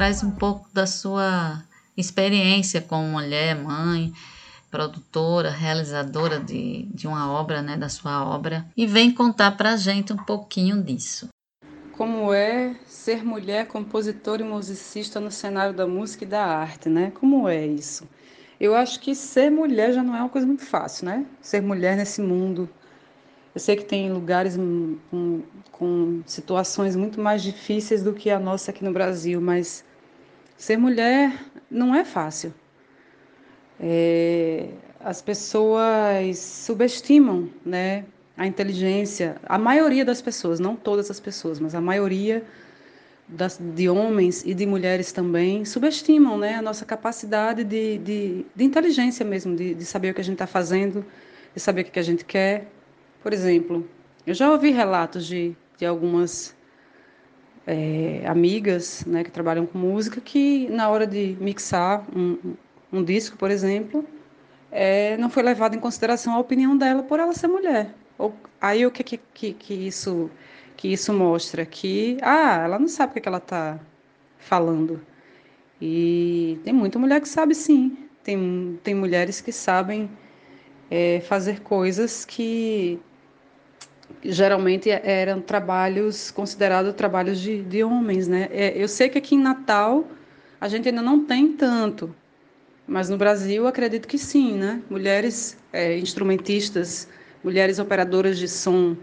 Traz 0.03 0.21
um 0.21 0.31
pouco 0.31 0.67
da 0.73 0.85
sua 0.85 1.63
experiência 1.95 2.81
como 2.81 3.07
mulher, 3.07 3.55
mãe, 3.55 4.11
produtora, 4.69 5.49
realizadora 5.49 6.41
de, 6.41 6.83
de 6.93 7.07
uma 7.07 7.31
obra, 7.31 7.61
né, 7.61 7.77
da 7.77 7.87
sua 7.87 8.25
obra, 8.25 8.65
e 8.75 8.85
vem 8.85 9.13
contar 9.13 9.51
para 9.51 9.71
a 9.71 9.77
gente 9.77 10.11
um 10.11 10.17
pouquinho 10.17 10.83
disso. 10.83 11.29
Como 11.93 12.33
é 12.33 12.75
ser 12.85 13.23
mulher 13.23 13.65
compositora 13.67 14.41
e 14.41 14.45
musicista 14.45 15.21
no 15.21 15.31
cenário 15.31 15.73
da 15.73 15.87
música 15.87 16.25
e 16.25 16.27
da 16.27 16.43
arte, 16.43 16.89
né? 16.89 17.13
Como 17.17 17.47
é 17.47 17.65
isso? 17.65 18.05
Eu 18.59 18.75
acho 18.75 18.99
que 18.99 19.15
ser 19.15 19.49
mulher 19.49 19.93
já 19.93 20.03
não 20.03 20.13
é 20.13 20.19
uma 20.19 20.27
coisa 20.27 20.45
muito 20.45 20.65
fácil, 20.65 21.05
né? 21.05 21.25
Ser 21.39 21.61
mulher 21.61 21.95
nesse 21.95 22.21
mundo. 22.21 22.67
Eu 23.55 23.61
sei 23.61 23.77
que 23.77 23.85
tem 23.85 24.11
lugares 24.11 24.57
com, 25.09 25.43
com 25.71 26.21
situações 26.25 26.93
muito 26.93 27.21
mais 27.21 27.41
difíceis 27.41 28.03
do 28.03 28.11
que 28.11 28.29
a 28.29 28.39
nossa 28.39 28.71
aqui 28.71 28.83
no 28.83 28.91
Brasil, 28.91 29.39
mas 29.39 29.85
Ser 30.57 30.77
mulher 30.77 31.33
não 31.69 31.93
é 31.93 32.05
fácil. 32.05 32.53
É, 33.79 34.69
as 34.99 35.21
pessoas 35.21 36.37
subestimam 36.39 37.49
né, 37.65 38.05
a 38.37 38.47
inteligência, 38.47 39.35
a 39.45 39.57
maioria 39.57 40.05
das 40.05 40.21
pessoas, 40.21 40.59
não 40.59 40.75
todas 40.75 41.11
as 41.11 41.19
pessoas, 41.19 41.59
mas 41.59 41.75
a 41.75 41.81
maioria 41.81 42.43
das, 43.27 43.57
de 43.57 43.89
homens 43.89 44.43
e 44.45 44.53
de 44.53 44.65
mulheres 44.65 45.11
também 45.11 45.65
subestimam 45.65 46.37
né, 46.37 46.55
a 46.55 46.61
nossa 46.61 46.85
capacidade 46.85 47.63
de, 47.63 47.97
de, 47.97 48.45
de 48.55 48.63
inteligência 48.63 49.25
mesmo, 49.25 49.55
de, 49.55 49.73
de, 49.73 49.85
saber 49.85 50.11
o 50.11 50.13
que 50.13 50.21
a 50.21 50.23
gente 50.23 50.35
está 50.35 50.47
fazendo, 50.47 51.05
de 51.53 51.59
saber 51.59 51.81
o 51.81 51.85
que 51.85 51.99
a 51.99 52.03
gente 52.03 52.23
quer. 52.23 52.67
Por 53.21 53.33
exemplo, 53.33 53.87
eu 54.25 54.33
já 54.33 54.51
ouvi 54.51 54.71
relatos 54.71 55.25
de, 55.25 55.55
de 55.77 55.85
algumas 55.85 56.55
é, 57.65 58.23
amigas 58.27 59.05
né, 59.05 59.23
que 59.23 59.31
trabalham 59.31 59.65
com 59.65 59.77
música 59.77 60.19
que 60.19 60.69
na 60.69 60.89
hora 60.89 61.07
de 61.07 61.37
mixar 61.39 62.05
um, 62.15 62.55
um 62.91 63.03
disco, 63.03 63.37
por 63.37 63.49
exemplo, 63.49 64.05
é, 64.71 65.17
não 65.17 65.29
foi 65.29 65.43
levado 65.43 65.75
em 65.75 65.79
consideração 65.79 66.33
a 66.33 66.39
opinião 66.39 66.77
dela 66.77 67.03
por 67.03 67.19
ela 67.19 67.33
ser 67.33 67.47
mulher. 67.47 67.93
Ou, 68.17 68.33
aí 68.61 68.85
o 68.85 68.91
que, 68.91 69.03
que, 69.03 69.53
que, 69.53 69.73
isso, 69.73 70.29
que 70.75 70.89
isso 70.89 71.13
mostra? 71.13 71.65
Que 71.65 72.17
ah, 72.21 72.63
ela 72.63 72.79
não 72.79 72.87
sabe 72.87 73.11
o 73.11 73.13
que, 73.13 73.21
que 73.21 73.27
ela 73.27 73.37
está 73.37 73.79
falando. 74.39 75.01
E 75.81 76.59
tem 76.63 76.73
muita 76.73 76.99
mulher 76.99 77.21
que 77.21 77.27
sabe 77.27 77.55
sim. 77.55 77.97
Tem, 78.23 78.79
tem 78.83 78.95
mulheres 78.95 79.41
que 79.41 79.51
sabem 79.51 80.09
é, 80.89 81.19
fazer 81.21 81.61
coisas 81.61 82.25
que 82.25 82.99
geralmente 84.25 84.89
eram 84.89 85.41
trabalhos 85.41 86.31
considerados 86.31 86.93
trabalhos 86.93 87.39
de, 87.39 87.61
de 87.61 87.83
homens, 87.83 88.27
né? 88.27 88.49
É, 88.51 88.73
eu 88.75 88.87
sei 88.87 89.09
que 89.09 89.17
aqui 89.17 89.35
em 89.35 89.39
Natal 89.39 90.07
a 90.59 90.67
gente 90.67 90.87
ainda 90.87 91.01
não 91.01 91.25
tem 91.25 91.53
tanto, 91.53 92.15
mas 92.87 93.09
no 93.09 93.17
Brasil 93.17 93.67
acredito 93.67 94.07
que 94.07 94.17
sim, 94.17 94.53
né? 94.53 94.81
Mulheres 94.89 95.57
é, 95.73 95.97
instrumentistas, 95.97 97.07
mulheres 97.43 97.79
operadoras 97.79 98.37
de 98.37 98.47
som, 98.47 98.95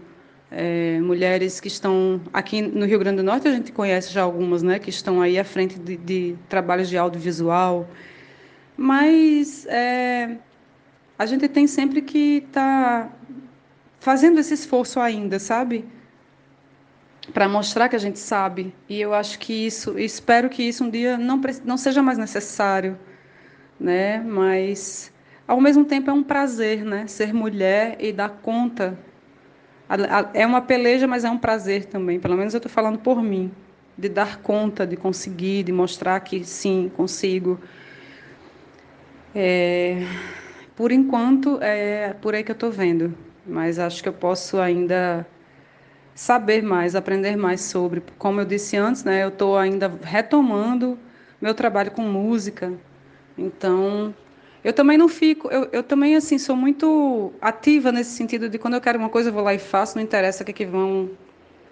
é, 0.49 0.99
mulheres 0.99 1.59
que 1.59 1.67
estão 1.67 2.19
aqui 2.33 2.61
no 2.61 2.85
Rio 2.85 2.99
Grande 2.99 3.17
do 3.17 3.23
Norte 3.23 3.47
a 3.47 3.51
gente 3.51 3.71
conhece 3.71 4.11
já 4.11 4.23
algumas, 4.23 4.63
né? 4.63 4.79
Que 4.79 4.89
estão 4.89 5.21
aí 5.21 5.37
à 5.37 5.43
frente 5.43 5.79
de, 5.79 5.97
de 5.97 6.35
trabalhos 6.49 6.89
de 6.89 6.97
audiovisual, 6.97 7.87
mas 8.75 9.65
é, 9.67 10.37
a 11.17 11.25
gente 11.27 11.47
tem 11.47 11.67
sempre 11.67 12.01
que 12.01 12.43
estar 12.47 13.03
tá 13.03 13.21
fazendo 14.01 14.39
esse 14.39 14.55
esforço 14.55 14.99
ainda, 14.99 15.37
sabe? 15.37 15.85
Para 17.31 17.47
mostrar 17.47 17.87
que 17.87 17.95
a 17.95 17.99
gente 17.99 18.17
sabe. 18.17 18.73
E 18.89 18.99
eu 18.99 19.13
acho 19.13 19.37
que 19.37 19.53
isso, 19.53 19.97
espero 19.97 20.49
que 20.49 20.63
isso 20.63 20.83
um 20.83 20.89
dia 20.89 21.17
não, 21.17 21.39
não 21.63 21.77
seja 21.77 22.01
mais 22.01 22.17
necessário, 22.17 22.97
né? 23.79 24.19
Mas 24.19 25.13
ao 25.47 25.61
mesmo 25.61 25.85
tempo 25.85 26.09
é 26.09 26.13
um 26.13 26.23
prazer, 26.23 26.83
né? 26.83 27.05
Ser 27.05 27.31
mulher 27.31 27.95
e 27.99 28.11
dar 28.11 28.29
conta. 28.29 28.97
É 30.33 30.47
uma 30.47 30.61
peleja, 30.61 31.05
mas 31.05 31.23
é 31.23 31.29
um 31.29 31.37
prazer 31.37 31.85
também. 31.85 32.19
Pelo 32.19 32.35
menos 32.35 32.55
eu 32.55 32.57
estou 32.57 32.71
falando 32.71 32.97
por 32.97 33.21
mim, 33.21 33.51
de 33.95 34.09
dar 34.09 34.41
conta, 34.41 34.87
de 34.87 34.97
conseguir, 34.97 35.61
de 35.61 35.71
mostrar 35.71 36.19
que 36.21 36.43
sim, 36.43 36.91
consigo. 36.97 37.59
É, 39.35 40.07
por 40.75 40.91
enquanto, 40.91 41.59
é 41.61 42.15
por 42.19 42.33
aí 42.33 42.43
que 42.43 42.49
eu 42.49 42.53
estou 42.53 42.71
vendo 42.71 43.15
mas 43.51 43.77
acho 43.77 44.01
que 44.01 44.09
eu 44.09 44.13
posso 44.13 44.59
ainda 44.59 45.27
saber 46.15 46.63
mais, 46.63 46.95
aprender 46.95 47.35
mais 47.35 47.61
sobre. 47.61 48.01
Como 48.17 48.41
eu 48.41 48.45
disse 48.45 48.77
antes, 48.77 49.03
né, 49.03 49.23
eu 49.23 49.29
estou 49.29 49.57
ainda 49.57 49.91
retomando 50.03 50.97
meu 51.41 51.53
trabalho 51.53 51.91
com 51.91 52.03
música, 52.03 52.73
então 53.37 54.13
eu 54.63 54.73
também 54.73 54.97
não 54.97 55.07
fico, 55.07 55.49
eu, 55.49 55.67
eu 55.71 55.83
também 55.83 56.15
assim 56.15 56.37
sou 56.37 56.55
muito 56.55 57.33
ativa 57.41 57.91
nesse 57.91 58.11
sentido 58.11 58.47
de 58.47 58.57
quando 58.59 58.75
eu 58.75 58.81
quero 58.81 58.99
uma 58.99 59.09
coisa 59.09 59.29
eu 59.29 59.33
vou 59.33 59.43
lá 59.43 59.53
e 59.53 59.59
faço, 59.59 59.97
não 59.97 60.03
interessa 60.03 60.43
o 60.43 60.45
que, 60.45 60.51
é 60.51 60.53
que 60.53 60.65
vão 60.65 61.09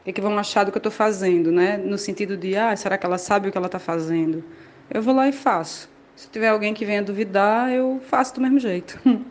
que, 0.03 0.09
é 0.09 0.13
que 0.13 0.21
vão 0.21 0.37
achar 0.37 0.63
do 0.63 0.71
que 0.71 0.77
eu 0.77 0.79
estou 0.79 0.91
fazendo, 0.91 1.51
né? 1.51 1.77
No 1.77 1.97
sentido 1.97 2.35
de, 2.35 2.55
ah, 2.55 2.75
será 2.75 2.97
que 2.97 3.05
ela 3.05 3.17
sabe 3.17 3.49
o 3.49 3.51
que 3.51 3.57
ela 3.57 3.67
está 3.67 3.79
fazendo? 3.79 4.43
Eu 4.89 5.01
vou 5.01 5.13
lá 5.13 5.27
e 5.27 5.31
faço. 5.31 5.89
Se 6.15 6.27
tiver 6.29 6.49
alguém 6.49 6.73
que 6.73 6.85
venha 6.85 7.01
duvidar, 7.01 7.71
eu 7.71 8.01
faço 8.09 8.35
do 8.35 8.41
mesmo 8.41 8.59
jeito. 8.59 8.99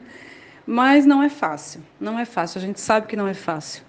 Mas 0.71 1.07
não 1.07 1.23
é 1.23 1.31
fácil, 1.31 1.83
não 1.99 2.19
é 2.19 2.27
fácil, 2.27 2.59
a 2.59 2.61
gente 2.61 2.79
sabe 2.79 3.07
que 3.07 3.17
não 3.17 3.27
é 3.27 3.33
fácil. 3.33 3.83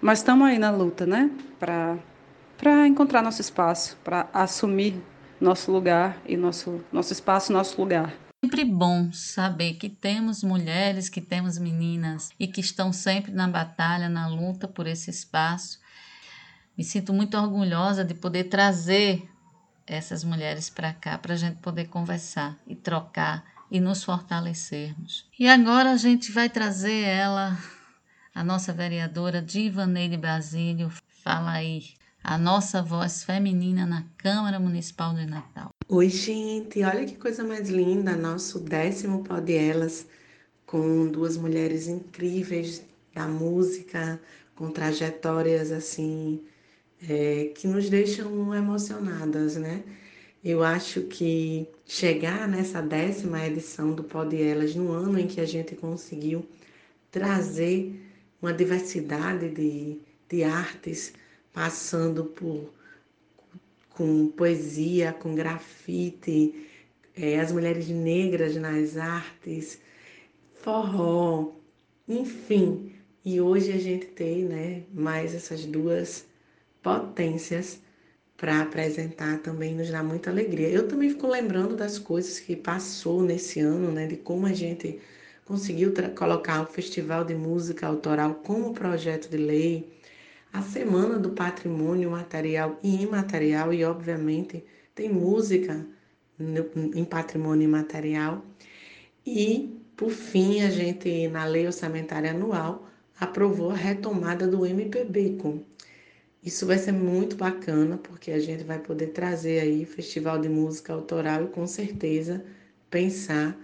Mas 0.00 0.18
estamos 0.18 0.48
aí 0.48 0.58
na 0.58 0.68
luta, 0.68 1.06
né? 1.06 1.30
Para 1.60 2.88
encontrar 2.88 3.22
nosso 3.22 3.40
espaço, 3.40 3.96
para 4.02 4.28
assumir 4.34 5.00
nosso 5.40 5.70
lugar 5.70 6.20
e 6.26 6.36
nosso, 6.36 6.84
nosso 6.92 7.12
espaço, 7.12 7.52
nosso 7.52 7.80
lugar. 7.80 8.12
Sempre 8.44 8.64
bom 8.64 9.12
saber 9.12 9.74
que 9.74 9.88
temos 9.88 10.42
mulheres, 10.42 11.08
que 11.08 11.20
temos 11.20 11.56
meninas 11.56 12.30
e 12.36 12.48
que 12.48 12.60
estão 12.60 12.92
sempre 12.92 13.30
na 13.30 13.46
batalha, 13.46 14.08
na 14.08 14.26
luta 14.26 14.66
por 14.66 14.88
esse 14.88 15.08
espaço. 15.08 15.78
Me 16.76 16.82
sinto 16.82 17.12
muito 17.12 17.38
orgulhosa 17.38 18.04
de 18.04 18.14
poder 18.14 18.44
trazer 18.48 19.30
essas 19.86 20.24
mulheres 20.24 20.68
para 20.68 20.92
cá, 20.92 21.16
para 21.16 21.34
a 21.34 21.36
gente 21.36 21.58
poder 21.58 21.84
conversar 21.84 22.58
e 22.66 22.74
trocar 22.74 23.44
e 23.72 23.80
nos 23.80 24.04
fortalecermos. 24.04 25.26
E 25.38 25.48
agora 25.48 25.92
a 25.92 25.96
gente 25.96 26.30
vai 26.30 26.50
trazer 26.50 27.04
ela, 27.04 27.58
a 28.34 28.44
nossa 28.44 28.70
vereadora 28.70 29.40
Divaneide 29.40 30.18
Basílio. 30.18 30.92
Fala 31.24 31.52
aí, 31.52 31.82
a 32.22 32.36
nossa 32.36 32.82
voz 32.82 33.24
feminina 33.24 33.86
na 33.86 34.04
Câmara 34.18 34.60
Municipal 34.60 35.14
de 35.14 35.24
Natal. 35.24 35.70
Oi, 35.88 36.10
gente, 36.10 36.82
olha 36.84 37.06
que 37.06 37.16
coisa 37.16 37.42
mais 37.42 37.70
linda, 37.70 38.14
nosso 38.14 38.60
décimo 38.60 39.24
pó 39.24 39.40
de 39.40 39.54
elas, 39.54 40.06
com 40.66 41.10
duas 41.10 41.38
mulheres 41.38 41.88
incríveis 41.88 42.82
da 43.14 43.26
música, 43.26 44.20
com 44.54 44.70
trajetórias 44.70 45.72
assim 45.72 46.42
é, 47.08 47.50
que 47.56 47.66
nos 47.66 47.88
deixam 47.88 48.54
emocionadas, 48.54 49.56
né? 49.56 49.82
Eu 50.44 50.64
acho 50.64 51.02
que 51.02 51.68
chegar 51.86 52.48
nessa 52.48 52.82
décima 52.82 53.46
edição 53.46 53.94
do 53.94 54.02
Pode 54.02 54.42
Elas, 54.42 54.74
no 54.74 54.90
ano 54.90 55.18
em 55.18 55.28
que 55.28 55.40
a 55.40 55.46
gente 55.46 55.76
conseguiu 55.76 56.44
trazer 57.12 57.94
uma 58.40 58.52
diversidade 58.52 59.48
de, 59.50 60.00
de 60.28 60.42
artes, 60.42 61.12
passando 61.52 62.24
por 62.24 62.72
com 63.90 64.28
poesia, 64.30 65.12
com 65.12 65.32
grafite, 65.34 66.68
é, 67.14 67.38
as 67.38 67.52
mulheres 67.52 67.88
negras 67.88 68.56
nas 68.56 68.96
artes, 68.96 69.80
forró, 70.54 71.52
enfim. 72.08 72.92
E 73.24 73.40
hoje 73.40 73.70
a 73.70 73.78
gente 73.78 74.06
tem 74.06 74.44
né, 74.44 74.82
mais 74.92 75.34
essas 75.34 75.64
duas 75.64 76.26
potências 76.82 77.80
para 78.42 78.60
apresentar 78.60 79.38
também 79.38 79.72
nos 79.72 79.88
dá 79.88 80.02
muita 80.02 80.28
alegria. 80.28 80.68
Eu 80.68 80.88
também 80.88 81.08
fico 81.08 81.28
lembrando 81.28 81.76
das 81.76 81.96
coisas 81.96 82.40
que 82.40 82.56
passou 82.56 83.22
nesse 83.22 83.60
ano, 83.60 83.92
né, 83.92 84.08
de 84.08 84.16
como 84.16 84.46
a 84.46 84.52
gente 84.52 84.98
conseguiu 85.44 85.94
colocar 86.16 86.60
o 86.60 86.66
Festival 86.66 87.24
de 87.24 87.36
Música 87.36 87.86
Autoral 87.86 88.34
como 88.34 88.74
projeto 88.74 89.30
de 89.30 89.36
lei, 89.36 89.96
a 90.52 90.60
Semana 90.60 91.20
do 91.20 91.30
Patrimônio 91.30 92.10
Material 92.10 92.80
e 92.82 93.04
Imaterial, 93.04 93.72
e 93.72 93.84
obviamente 93.84 94.64
tem 94.92 95.08
música 95.08 95.86
em 96.96 97.04
patrimônio 97.04 97.62
imaterial. 97.62 98.44
E, 99.24 99.80
por 99.96 100.10
fim, 100.10 100.62
a 100.62 100.68
gente, 100.68 101.28
na 101.28 101.44
Lei 101.44 101.64
Orçamentária 101.64 102.32
Anual, 102.32 102.88
aprovou 103.20 103.70
a 103.70 103.76
retomada 103.76 104.48
do 104.48 104.66
MPB 104.66 105.36
com 105.40 105.62
isso 106.42 106.66
vai 106.66 106.76
ser 106.76 106.92
muito 106.92 107.36
bacana, 107.36 107.96
porque 107.98 108.32
a 108.32 108.40
gente 108.40 108.64
vai 108.64 108.78
poder 108.78 109.08
trazer 109.08 109.60
aí 109.60 109.84
festival 109.84 110.40
de 110.40 110.48
música 110.48 110.92
autoral 110.92 111.44
e 111.44 111.48
com 111.48 111.66
certeza 111.66 112.44
pensar 112.90 113.56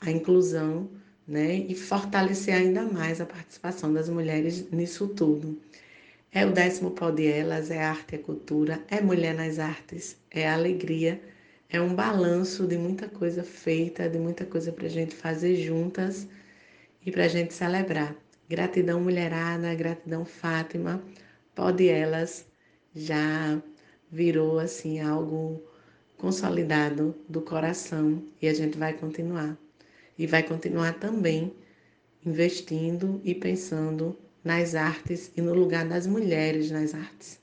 a 0.00 0.10
inclusão, 0.10 0.90
né, 1.28 1.54
e 1.54 1.74
fortalecer 1.74 2.54
ainda 2.54 2.82
mais 2.82 3.20
a 3.20 3.26
participação 3.26 3.92
das 3.92 4.08
mulheres 4.08 4.70
nisso 4.70 5.08
tudo. 5.08 5.60
É 6.32 6.46
o 6.46 6.52
décimo 6.52 6.90
pau 6.92 7.12
de 7.12 7.26
elas, 7.26 7.70
é 7.70 7.82
arte 7.84 8.16
e 8.16 8.18
cultura, 8.18 8.82
é 8.88 9.00
mulher 9.00 9.34
nas 9.34 9.58
artes, 9.58 10.16
é 10.30 10.48
alegria, 10.48 11.20
é 11.68 11.80
um 11.80 11.94
balanço 11.94 12.66
de 12.66 12.78
muita 12.78 13.08
coisa 13.08 13.44
feita, 13.44 14.08
de 14.08 14.18
muita 14.18 14.44
coisa 14.46 14.72
para 14.72 14.86
a 14.86 14.90
gente 14.90 15.14
fazer 15.14 15.56
juntas 15.56 16.26
e 17.04 17.12
para 17.12 17.24
a 17.24 17.28
gente 17.28 17.52
celebrar. 17.54 18.16
Gratidão, 18.48 19.00
mulherada, 19.00 19.74
gratidão, 19.74 20.24
Fátima 20.24 21.02
pode 21.54 21.88
elas 21.88 22.44
já 22.94 23.60
virou 24.10 24.58
assim 24.58 25.00
algo 25.00 25.62
consolidado 26.18 27.14
do 27.28 27.40
coração 27.40 28.22
e 28.40 28.48
a 28.48 28.54
gente 28.54 28.78
vai 28.78 28.92
continuar. 28.92 29.56
E 30.18 30.26
vai 30.26 30.42
continuar 30.42 30.94
também 30.94 31.52
investindo 32.24 33.20
e 33.24 33.34
pensando 33.34 34.16
nas 34.44 34.74
artes 34.74 35.32
e 35.36 35.40
no 35.40 35.54
lugar 35.54 35.86
das 35.86 36.06
mulheres 36.06 36.70
nas 36.70 36.94
artes. 36.94 37.40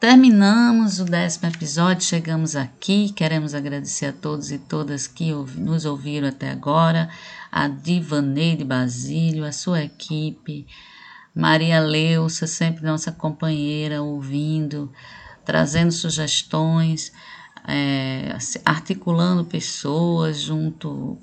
Terminamos 0.00 1.00
o 1.00 1.04
décimo 1.04 1.48
episódio, 1.48 2.04
chegamos 2.04 2.56
aqui. 2.56 3.10
Queremos 3.12 3.54
agradecer 3.54 4.06
a 4.06 4.12
todos 4.12 4.52
e 4.52 4.58
todas 4.58 5.06
que 5.06 5.32
nos 5.56 5.86
ouviram 5.86 6.28
até 6.28 6.50
agora, 6.50 7.08
a 7.50 7.68
Divaneide 7.68 8.64
Basílio, 8.64 9.44
a 9.44 9.52
sua 9.52 9.82
equipe, 9.82 10.66
Maria 11.34 11.80
Leuça, 11.80 12.46
sempre 12.46 12.84
nossa 12.84 13.10
companheira, 13.10 14.02
ouvindo, 14.02 14.92
trazendo 15.44 15.90
sugestões, 15.90 17.12
é, 17.66 18.36
articulando 18.64 19.44
pessoas 19.44 20.40
junto 20.40 21.18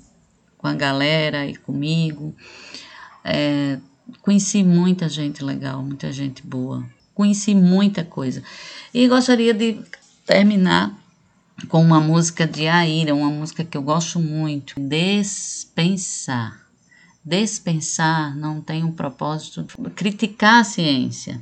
com 0.58 0.66
a 0.66 0.74
galera 0.74 1.46
e 1.46 1.56
comigo. 1.56 2.34
É, 3.24 3.78
conheci 4.20 4.62
muita 4.62 5.08
gente 5.08 5.42
legal, 5.42 5.82
muita 5.82 6.12
gente 6.12 6.46
boa. 6.46 6.84
Conheci 7.14 7.54
muita 7.54 8.04
coisa. 8.04 8.42
E 8.92 9.08
gostaria 9.08 9.54
de 9.54 9.80
terminar 10.26 10.94
com 11.68 11.80
uma 11.80 12.00
música 12.00 12.46
de 12.46 12.66
Aira, 12.66 13.14
uma 13.14 13.30
música 13.30 13.64
que 13.64 13.76
eu 13.76 13.82
gosto 13.82 14.18
muito, 14.18 14.78
Despensar. 14.80 16.61
Despensar 17.24 18.36
não 18.36 18.60
tem 18.60 18.82
um 18.82 18.90
propósito 18.90 19.62
de 19.62 19.90
criticar 19.90 20.60
a 20.60 20.64
ciência, 20.64 21.40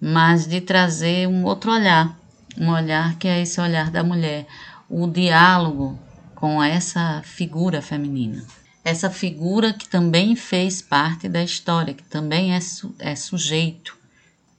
mas 0.00 0.46
de 0.46 0.60
trazer 0.60 1.28
um 1.28 1.44
outro 1.44 1.70
olhar, 1.70 2.18
um 2.58 2.70
olhar 2.70 3.16
que 3.16 3.28
é 3.28 3.40
esse 3.40 3.60
olhar 3.60 3.90
da 3.90 4.02
mulher, 4.02 4.46
o 4.88 5.06
diálogo 5.06 5.98
com 6.34 6.62
essa 6.62 7.22
figura 7.24 7.80
feminina. 7.80 8.44
Essa 8.84 9.08
figura 9.08 9.72
que 9.72 9.88
também 9.88 10.34
fez 10.34 10.82
parte 10.82 11.28
da 11.28 11.42
história, 11.42 11.94
que 11.94 12.04
também 12.04 12.52
é, 12.54 12.60
su 12.60 12.94
é 12.98 13.14
sujeito, 13.14 13.96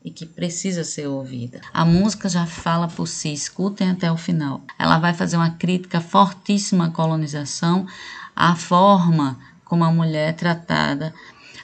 e 0.03 0.11
que 0.11 0.25
precisa 0.25 0.85
ser 0.85 1.07
ouvida. 1.07 1.59
A 1.73 1.83
música 1.83 2.29
já 2.29 2.45
fala 2.45 2.87
por 2.87 3.07
si, 3.07 3.33
escutem 3.33 3.89
até 3.89 4.09
o 4.09 4.15
final. 4.15 4.61
Ela 4.79 4.99
vai 4.99 5.13
fazer 5.13 5.35
uma 5.35 5.49
crítica 5.49 5.99
fortíssima 5.99 6.85
à 6.87 6.91
colonização, 6.91 7.85
à 8.33 8.55
forma 8.55 9.37
como 9.67 9.83
a 9.83 9.91
mulher 9.91 10.29
é 10.29 10.33
tratada, 10.33 11.13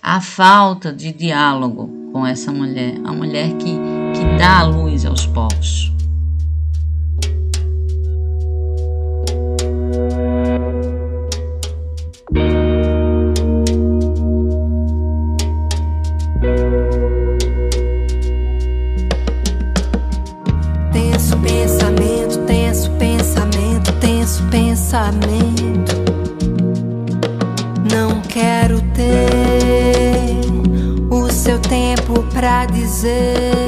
a 0.01 0.19
falta 0.19 0.91
de 0.91 1.11
diálogo 1.11 2.11
com 2.11 2.25
essa 2.25 2.51
mulher, 2.51 2.99
a 3.03 3.11
mulher 3.11 3.53
que, 3.53 3.79
que 4.13 4.37
dá 4.37 4.59
a 4.59 4.63
luz 4.63 5.05
aos 5.05 5.25
povos. 5.25 5.93
pensamento. 24.53 25.95
Não 25.95 26.02
pra 32.63 32.65
dizer, 32.65 33.65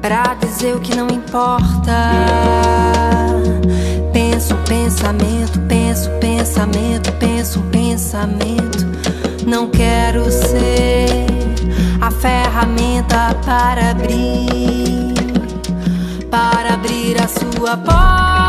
pra 0.00 0.34
dizer 0.34 0.76
o 0.76 0.80
que 0.80 0.94
não 0.94 1.08
importa. 1.08 2.12
Penso 4.12 4.54
pensamento, 4.68 5.58
penso 5.66 6.10
pensamento, 6.20 7.12
penso 7.14 7.60
pensamento. 7.72 8.86
Não 9.46 9.68
quero 9.68 10.30
ser 10.30 11.26
a 12.00 12.10
ferramenta 12.10 13.34
para 13.44 13.90
abrir, 13.90 15.14
para 16.30 16.74
abrir 16.74 17.16
a 17.20 17.26
sua 17.26 17.76
porta. 17.76 18.39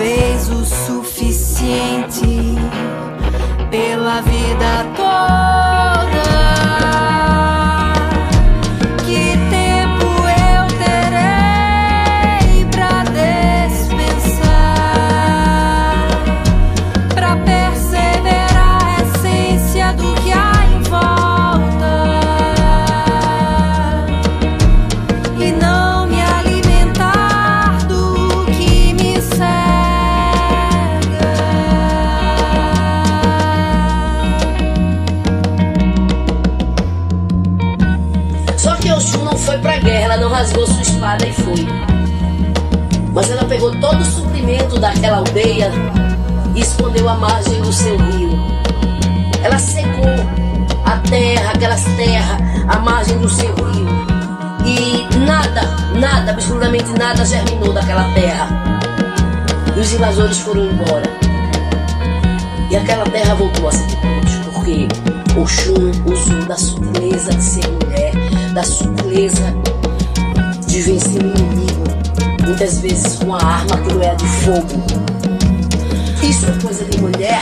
Talvez 0.00 0.29
todo 43.90 44.02
o 44.02 44.04
suprimento 44.04 44.78
daquela 44.78 45.18
aldeia 45.18 45.72
e 46.54 46.60
escondeu 46.60 47.08
à 47.08 47.14
margem 47.14 47.60
do 47.60 47.72
seu 47.72 47.96
rio. 47.96 48.30
Ela 49.42 49.58
secou 49.58 50.04
a 50.84 50.96
terra, 51.08 51.50
aquelas 51.50 51.82
terras, 51.96 52.40
à 52.68 52.78
margem 52.78 53.18
do 53.18 53.28
seu 53.28 53.52
rio. 53.52 53.88
E 54.64 55.16
nada, 55.26 55.62
nada, 55.98 56.30
absolutamente 56.30 56.90
nada 56.96 57.24
germinou 57.24 57.72
daquela 57.72 58.04
terra. 58.14 58.48
E 59.76 59.80
os 59.80 59.92
invasores 59.92 60.38
foram 60.38 60.66
embora. 60.66 61.10
E 62.70 62.76
aquela 62.76 63.04
terra 63.06 63.34
voltou 63.34 63.68
a 63.68 63.72
ser 63.72 63.86
de 63.88 63.96
todos, 63.96 64.34
porque 64.54 64.88
Oxum 65.36 65.90
usou 66.06 66.44
da 66.46 66.56
sutileza 66.56 67.32
de 67.32 67.42
ser 67.42 67.66
mulher, 67.68 68.12
da 68.54 68.62
sutileza 68.62 69.52
de 70.68 70.80
vencer 70.82 71.22
o 71.22 71.26
inimigo, 71.26 71.69
muitas 72.50 72.80
vezes 72.80 73.16
com 73.16 73.32
a 73.32 73.38
arma 73.38 73.76
não 73.76 74.02
é 74.02 74.12
de 74.16 74.26
fogo. 74.26 74.66
Isso 76.20 76.46
é 76.46 76.62
coisa 76.62 76.84
de 76.84 77.00
mulher. 77.00 77.40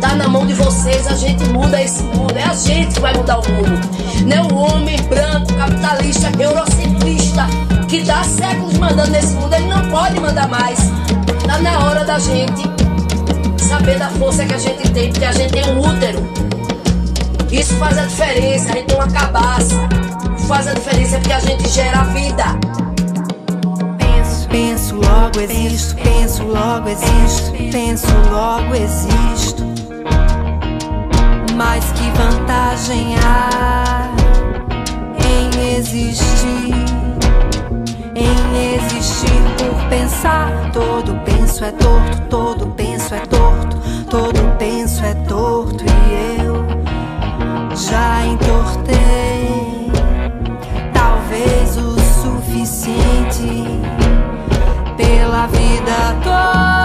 Tá 0.00 0.14
na 0.14 0.28
mão 0.28 0.46
de 0.46 0.54
vocês, 0.54 1.06
a 1.06 1.14
gente 1.14 1.44
muda 1.50 1.80
esse 1.80 2.02
mundo. 2.02 2.34
É 2.36 2.44
a 2.44 2.54
gente 2.54 2.94
que 2.94 3.00
vai 3.00 3.12
mudar 3.14 3.38
o 3.38 3.52
mundo. 3.52 3.78
Não 4.24 4.36
é 4.36 4.42
o 4.42 4.56
homem 4.56 4.96
branco, 5.02 5.52
capitalista, 5.52 6.32
eurocentrista, 6.38 7.46
que 7.86 8.00
dá 8.02 8.24
séculos 8.24 8.78
mandando 8.78 9.10
nesse 9.10 9.34
mundo. 9.34 9.52
Ele 9.52 9.66
não 9.66 9.90
pode 9.90 10.18
mandar 10.18 10.48
mais. 10.48 10.78
Tá 11.46 11.58
na 11.58 11.84
hora 11.84 12.02
da 12.04 12.18
gente 12.18 12.62
saber 13.58 13.98
da 13.98 14.08
força 14.08 14.44
que 14.46 14.54
a 14.54 14.58
gente 14.58 14.90
tem, 14.90 15.10
porque 15.10 15.24
a 15.26 15.32
gente 15.32 15.52
tem 15.52 15.64
um 15.66 15.80
útero. 15.80 16.26
Isso 17.52 17.74
faz 17.74 17.98
a 17.98 18.06
diferença, 18.06 18.70
a 18.70 18.76
gente 18.76 18.86
tem 18.86 18.96
uma 18.96 19.08
cabaça 19.08 19.76
faz 20.50 20.66
a 20.66 20.74
diferença 20.74 21.16
porque 21.18 21.32
a 21.32 21.38
gente 21.38 21.68
gera 21.68 22.02
vida. 22.06 22.44
Penso, 24.50 24.96
logo 24.96 25.40
existo, 25.40 25.94
penso, 26.02 26.42
logo 26.42 26.88
existo, 26.88 27.52
penso, 27.70 28.06
logo 28.32 28.74
existo. 28.74 29.64
Mas 31.56 31.84
que 31.92 32.10
vantagem 32.18 33.14
há 33.24 34.10
em 35.24 35.76
existir? 35.76 36.74
Em 38.16 38.74
existir 38.74 39.40
por 39.56 39.88
pensar, 39.88 40.50
todo 40.72 41.14
penso 41.24 41.64
é 41.64 41.70
torto, 41.70 42.20
todo 42.28 42.66
penso 42.74 43.14
é 43.14 43.20
torto, 43.20 43.76
todo 44.10 44.56
penso 44.58 45.04
é 45.04 45.14
torto 45.28 45.84
e 45.84 46.42
eu 46.42 47.76
já 47.76 48.26
entortei. 48.26 49.92
Talvez 50.92 51.76
o 51.76 51.96
suficiente 52.20 53.79
pela 55.30 55.46
vida 55.46 56.16
toda. 56.24 56.79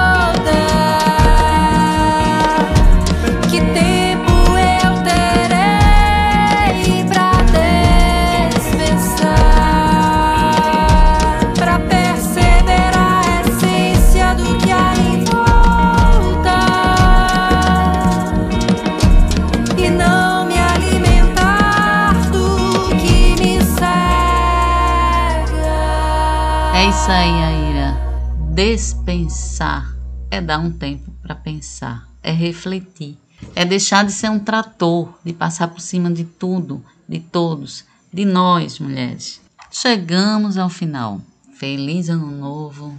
É 30.35 30.41
dar 30.41 30.59
um 30.59 30.69
tempo 30.71 31.11
para 31.21 31.33
pensar, 31.33 32.07
é 32.21 32.31
refletir, 32.31 33.17
é 33.55 33.63
deixar 33.63 34.03
de 34.05 34.11
ser 34.11 34.29
um 34.29 34.37
trator, 34.39 35.13
de 35.23 35.31
passar 35.31 35.69
por 35.69 35.79
cima 35.79 36.11
de 36.11 36.25
tudo, 36.25 36.83
de 37.07 37.19
todos, 37.21 37.85
de 38.11 38.25
nós, 38.25 38.77
mulheres. 38.79 39.41
chegamos 39.71 40.57
ao 40.57 40.69
final. 40.69 41.21
Feliz 41.57 42.09
ano 42.09 42.29
novo, 42.31 42.93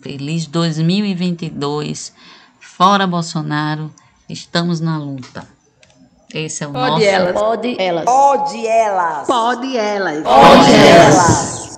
feliz 0.00 0.46
2022. 0.46 2.14
Fora 2.58 3.06
Bolsonaro, 3.06 3.92
estamos 4.26 4.80
na 4.80 4.96
luta. 4.96 5.46
Esse 6.32 6.64
é 6.64 6.66
o 6.68 6.72
Pode 6.72 6.90
nosso. 6.90 7.04
elas. 7.04 7.32
Pode 7.34 7.76
elas. 7.78 8.04
Pode 8.04 8.66
elas. 8.66 9.26
Pode 9.26 9.76
elas. 9.76 10.22
Pode 10.22 10.74
elas. 10.74 11.58